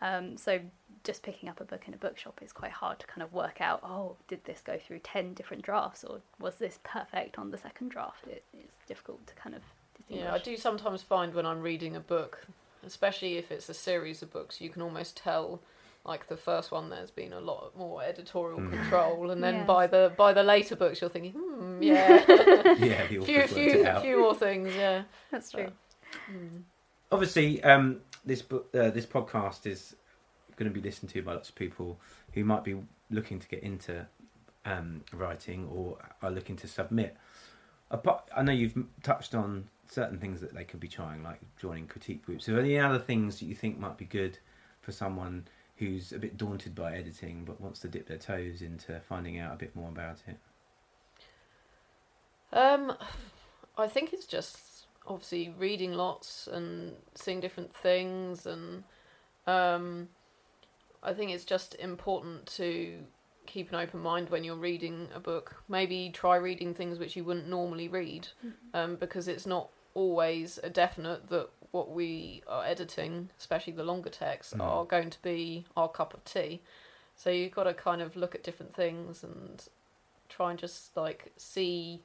Um, 0.00 0.36
so 0.36 0.52
just 1.08 1.22
picking 1.22 1.48
up 1.48 1.60
a 1.60 1.64
book 1.64 1.84
in 1.88 1.94
a 1.94 1.96
bookshop 2.06 2.40
is 2.44 2.52
quite 2.52 2.74
hard 2.82 2.96
to 3.00 3.06
kind 3.06 3.22
of 3.22 3.32
work 3.32 3.58
out. 3.68 3.80
Oh, 3.82 4.16
did 4.30 4.44
this 4.44 4.60
go 4.70 4.76
through 4.78 5.00
ten 5.00 5.34
different 5.34 5.62
drafts, 5.62 6.04
or 6.04 6.20
was 6.38 6.56
this 6.56 6.78
perfect 6.84 7.38
on 7.38 7.50
the 7.50 7.58
second 7.58 7.88
draft? 7.90 8.26
It, 8.26 8.44
it's 8.52 8.76
difficult 8.86 9.26
to 9.26 9.34
kind 9.34 9.54
of 9.58 9.62
distinguish. 9.96 10.24
Yeah, 10.24 10.34
I 10.34 10.38
do 10.38 10.56
sometimes 10.56 11.02
find 11.02 11.34
when 11.34 11.46
I'm 11.46 11.62
reading 11.70 11.96
a 11.96 12.00
book, 12.16 12.46
especially 12.86 13.32
if 13.42 13.50
it's 13.50 13.68
a 13.68 13.74
series 13.74 14.22
of 14.22 14.32
books, 14.32 14.60
you 14.60 14.70
can 14.70 14.82
almost 14.82 15.16
tell. 15.16 15.60
Like 16.06 16.26
the 16.28 16.36
first 16.36 16.70
one, 16.70 16.90
there's 16.90 17.10
been 17.10 17.32
a 17.32 17.40
lot 17.40 17.74
more 17.76 18.02
editorial 18.02 18.60
Mm. 18.60 18.70
control, 18.72 19.30
and 19.30 19.42
then 19.42 19.54
Yes. 19.54 19.66
by 19.66 19.86
the 19.86 20.12
by 20.16 20.32
the 20.34 20.42
later 20.42 20.76
books, 20.76 21.00
you're 21.00 21.08
thinking, 21.08 21.32
hmm, 21.32 21.82
yeah, 21.82 22.22
yeah, 22.78 23.06
the 23.06 23.20
few 23.24 23.46
few 23.46 23.84
few 24.02 24.18
more 24.20 24.34
things, 24.34 24.74
yeah. 24.76 25.04
That's 25.30 25.50
true. 25.50 25.70
Mm. 26.30 26.62
Obviously, 27.10 27.62
um, 27.64 28.00
this 28.24 28.42
book, 28.42 28.68
uh, 28.74 28.90
this 28.90 29.06
podcast 29.06 29.66
is 29.66 29.96
going 30.56 30.70
to 30.70 30.74
be 30.74 30.80
listened 30.86 31.10
to 31.12 31.22
by 31.22 31.32
lots 31.32 31.48
of 31.48 31.54
people 31.54 31.98
who 32.34 32.44
might 32.44 32.64
be 32.64 32.76
looking 33.10 33.38
to 33.40 33.48
get 33.48 33.62
into 33.62 34.06
um, 34.66 35.02
writing 35.12 35.68
or 35.74 35.96
are 36.22 36.30
looking 36.30 36.56
to 36.56 36.68
submit. 36.68 37.16
Apart, 37.90 38.28
I 38.36 38.42
know 38.42 38.52
you've 38.52 38.76
touched 39.02 39.34
on 39.34 39.68
certain 39.90 40.18
things 40.18 40.40
that 40.40 40.54
they 40.54 40.64
could 40.64 40.80
be 40.80 40.88
trying, 40.88 41.22
like 41.22 41.40
joining 41.60 41.86
critique 41.86 42.24
groups. 42.24 42.48
Are 42.48 42.52
there 42.52 42.60
any 42.62 42.78
other 42.78 42.98
things 42.98 43.38
that 43.40 43.46
you 43.46 43.54
think 43.54 43.78
might 43.78 43.96
be 43.98 44.04
good 44.06 44.38
for 44.80 44.92
someone 44.92 45.46
who's 45.76 46.12
a 46.12 46.18
bit 46.18 46.36
daunted 46.36 46.74
by 46.74 46.94
editing 46.94 47.44
but 47.44 47.60
wants 47.60 47.80
to 47.80 47.88
dip 47.88 48.06
their 48.06 48.18
toes 48.18 48.62
into 48.62 49.00
finding 49.08 49.38
out 49.38 49.52
a 49.52 49.56
bit 49.56 49.74
more 49.74 49.88
about 49.88 50.18
it? 50.26 50.38
Um, 52.52 52.96
I 53.76 53.88
think 53.88 54.12
it's 54.12 54.26
just 54.26 54.86
obviously 55.06 55.52
reading 55.58 55.92
lots 55.92 56.46
and 56.46 56.94
seeing 57.14 57.40
different 57.40 57.74
things, 57.74 58.46
and 58.46 58.84
um, 59.46 60.08
I 61.02 61.12
think 61.12 61.32
it's 61.32 61.44
just 61.44 61.74
important 61.74 62.46
to 62.56 63.00
keep 63.46 63.70
an 63.70 63.74
open 63.74 64.00
mind 64.00 64.30
when 64.30 64.44
you're 64.44 64.56
reading 64.56 65.08
a 65.14 65.20
book. 65.20 65.62
Maybe 65.68 66.10
try 66.14 66.36
reading 66.36 66.72
things 66.72 66.98
which 66.98 67.16
you 67.16 67.24
wouldn't 67.24 67.48
normally 67.48 67.88
read, 67.88 68.28
um, 68.72 68.96
because 68.96 69.26
it's 69.26 69.46
not 69.46 69.70
always 69.94 70.58
a 70.62 70.70
definite 70.70 71.28
that 71.30 71.48
what 71.74 71.90
we 71.90 72.40
are 72.46 72.64
editing, 72.64 73.30
especially 73.36 73.72
the 73.72 73.82
longer 73.82 74.08
texts, 74.08 74.54
Mm. 74.54 74.60
are 74.64 74.84
going 74.84 75.10
to 75.10 75.20
be 75.22 75.64
our 75.76 75.88
cup 75.88 76.14
of 76.14 76.24
tea. 76.24 76.62
So 77.16 77.30
you've 77.30 77.50
got 77.52 77.64
to 77.64 77.74
kind 77.74 78.00
of 78.00 78.14
look 78.14 78.34
at 78.36 78.44
different 78.44 78.72
things 78.74 79.24
and 79.24 79.68
try 80.28 80.50
and 80.50 80.58
just 80.58 80.96
like 80.96 81.32
see 81.36 82.00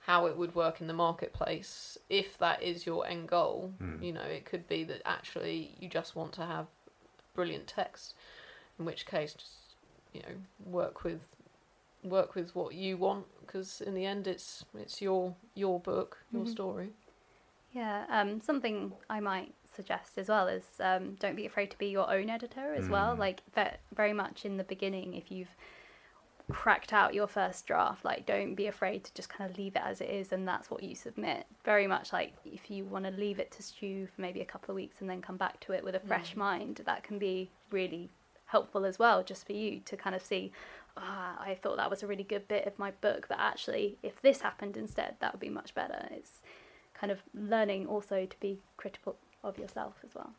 how 0.00 0.26
it 0.26 0.36
would 0.36 0.54
work 0.54 0.80
in 0.80 0.86
the 0.88 0.92
marketplace 1.06 1.96
if 2.10 2.36
that 2.38 2.60
is 2.62 2.86
your 2.86 3.06
end 3.06 3.28
goal. 3.28 3.72
Mm. 3.80 4.02
You 4.02 4.12
know, 4.12 4.22
it 4.38 4.44
could 4.44 4.66
be 4.68 4.82
that 4.84 5.00
actually 5.04 5.76
you 5.80 5.88
just 5.88 6.16
want 6.16 6.32
to 6.34 6.44
have 6.44 6.66
brilliant 7.34 7.66
text, 7.68 8.14
in 8.78 8.84
which 8.84 9.06
case 9.06 9.32
just 9.34 9.76
you 10.12 10.22
know 10.22 10.36
work 10.78 11.04
with 11.04 11.22
work 12.02 12.34
with 12.34 12.54
what 12.54 12.74
you 12.74 12.96
want 12.96 13.26
because 13.40 13.80
in 13.80 13.94
the 13.94 14.04
end 14.04 14.26
it's 14.26 14.64
it's 14.76 15.00
your 15.00 15.34
your 15.54 15.80
book 15.80 16.18
your 16.32 16.44
Mhm. 16.44 16.48
story 16.50 16.90
Yeah, 17.74 18.04
um, 18.08 18.40
something 18.40 18.92
I 19.10 19.18
might 19.20 19.52
suggest 19.74 20.16
as 20.16 20.28
well 20.28 20.46
is 20.46 20.64
um, 20.78 21.16
don't 21.18 21.34
be 21.34 21.44
afraid 21.44 21.70
to 21.72 21.78
be 21.78 21.88
your 21.88 22.08
own 22.08 22.30
editor 22.30 22.72
as 22.72 22.88
well. 22.88 23.16
Mm. 23.16 23.18
Like 23.18 23.42
very 23.94 24.12
much 24.12 24.44
in 24.44 24.56
the 24.56 24.64
beginning, 24.64 25.14
if 25.14 25.32
you've 25.32 25.56
cracked 26.52 26.92
out 26.92 27.14
your 27.14 27.26
first 27.26 27.66
draft, 27.66 28.04
like 28.04 28.26
don't 28.26 28.54
be 28.54 28.68
afraid 28.68 29.02
to 29.04 29.14
just 29.14 29.28
kind 29.28 29.50
of 29.50 29.58
leave 29.58 29.74
it 29.74 29.82
as 29.84 30.00
it 30.00 30.08
is, 30.08 30.30
and 30.30 30.46
that's 30.46 30.70
what 30.70 30.84
you 30.84 30.94
submit. 30.94 31.46
Very 31.64 31.88
much 31.88 32.12
like 32.12 32.34
if 32.44 32.70
you 32.70 32.84
want 32.84 33.06
to 33.06 33.10
leave 33.10 33.40
it 33.40 33.50
to 33.52 33.62
stew 33.62 34.06
for 34.06 34.20
maybe 34.20 34.40
a 34.40 34.44
couple 34.46 34.70
of 34.70 34.76
weeks 34.76 35.00
and 35.00 35.10
then 35.10 35.20
come 35.20 35.36
back 35.36 35.58
to 35.60 35.72
it 35.72 35.82
with 35.82 35.96
a 35.96 36.00
fresh 36.00 36.34
Mm. 36.34 36.38
mind, 36.38 36.80
that 36.86 37.02
can 37.02 37.18
be 37.18 37.50
really 37.70 38.08
helpful 38.46 38.84
as 38.84 39.00
well, 39.00 39.24
just 39.24 39.46
for 39.46 39.52
you 39.52 39.80
to 39.80 39.96
kind 39.96 40.14
of 40.14 40.22
see. 40.22 40.52
Ah, 40.96 41.36
I 41.40 41.56
thought 41.56 41.78
that 41.78 41.90
was 41.90 42.04
a 42.04 42.06
really 42.06 42.22
good 42.22 42.46
bit 42.46 42.68
of 42.68 42.78
my 42.78 42.92
book, 42.92 43.26
but 43.28 43.40
actually, 43.40 43.98
if 44.04 44.20
this 44.22 44.42
happened 44.42 44.76
instead, 44.76 45.16
that 45.18 45.32
would 45.32 45.40
be 45.40 45.48
much 45.48 45.74
better. 45.74 46.06
It's 46.12 46.40
kind 47.04 47.12
of 47.12 47.22
learning 47.34 47.86
also 47.86 48.24
to 48.24 48.40
be 48.40 48.62
critical 48.78 49.16
of 49.42 49.58
yourself 49.58 49.96
as 50.02 50.14
well. 50.14 50.32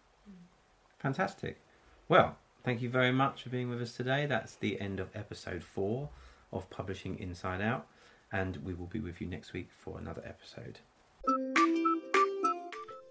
Fantastic. 0.97 1.61
Well, 2.09 2.37
thank 2.63 2.81
you 2.81 2.89
very 2.89 3.11
much 3.11 3.43
for 3.43 3.49
being 3.49 3.69
with 3.69 3.79
us 3.83 3.93
today. 3.93 4.25
That's 4.25 4.55
the 4.55 4.81
end 4.81 4.99
of 4.99 5.09
episode 5.13 5.63
four 5.63 6.09
of 6.51 6.67
Publishing 6.71 7.19
Inside 7.19 7.61
Out, 7.61 7.85
and 8.31 8.57
we 8.57 8.73
will 8.73 8.87
be 8.87 8.99
with 8.99 9.21
you 9.21 9.27
next 9.27 9.53
week 9.53 9.69
for 9.69 9.99
another 9.99 10.23
episode. 10.25 10.79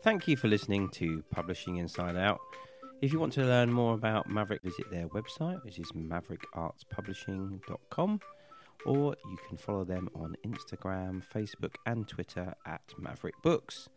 Thank 0.03 0.27
you 0.27 0.37
for 0.37 0.49
listening 0.49 0.88
to 0.95 1.23
Publishing 1.31 1.77
Inside 1.77 2.17
Out. 2.17 2.40
If 3.03 3.12
you 3.12 3.21
want 3.21 3.35
to 3.35 3.45
learn 3.45 3.73
more 3.73 3.95
about 3.95 4.29
Maverick, 4.29 4.62
visit 4.62 4.90
their 4.90 5.07
website, 5.11 5.64
which 5.64 5.79
is 5.79 5.93
maverickartspublishing.com, 5.93 8.21
or 8.87 9.17
you 9.25 9.39
can 9.49 9.57
follow 9.57 9.85
them 9.85 10.09
on 10.15 10.37
Instagram, 10.47 11.23
Facebook, 11.35 11.75
and 11.87 12.07
Twitter 12.09 12.55
at 12.67 12.83
Maverick 12.99 13.35
Books. 13.43 13.89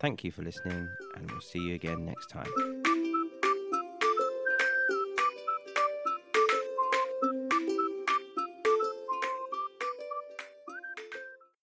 Thank 0.00 0.24
you 0.24 0.32
for 0.32 0.42
listening, 0.42 0.88
and 1.16 1.30
we'll 1.30 1.40
see 1.40 1.60
you 1.60 1.74
again 1.74 2.04
next 2.04 2.28
time. 2.28 2.93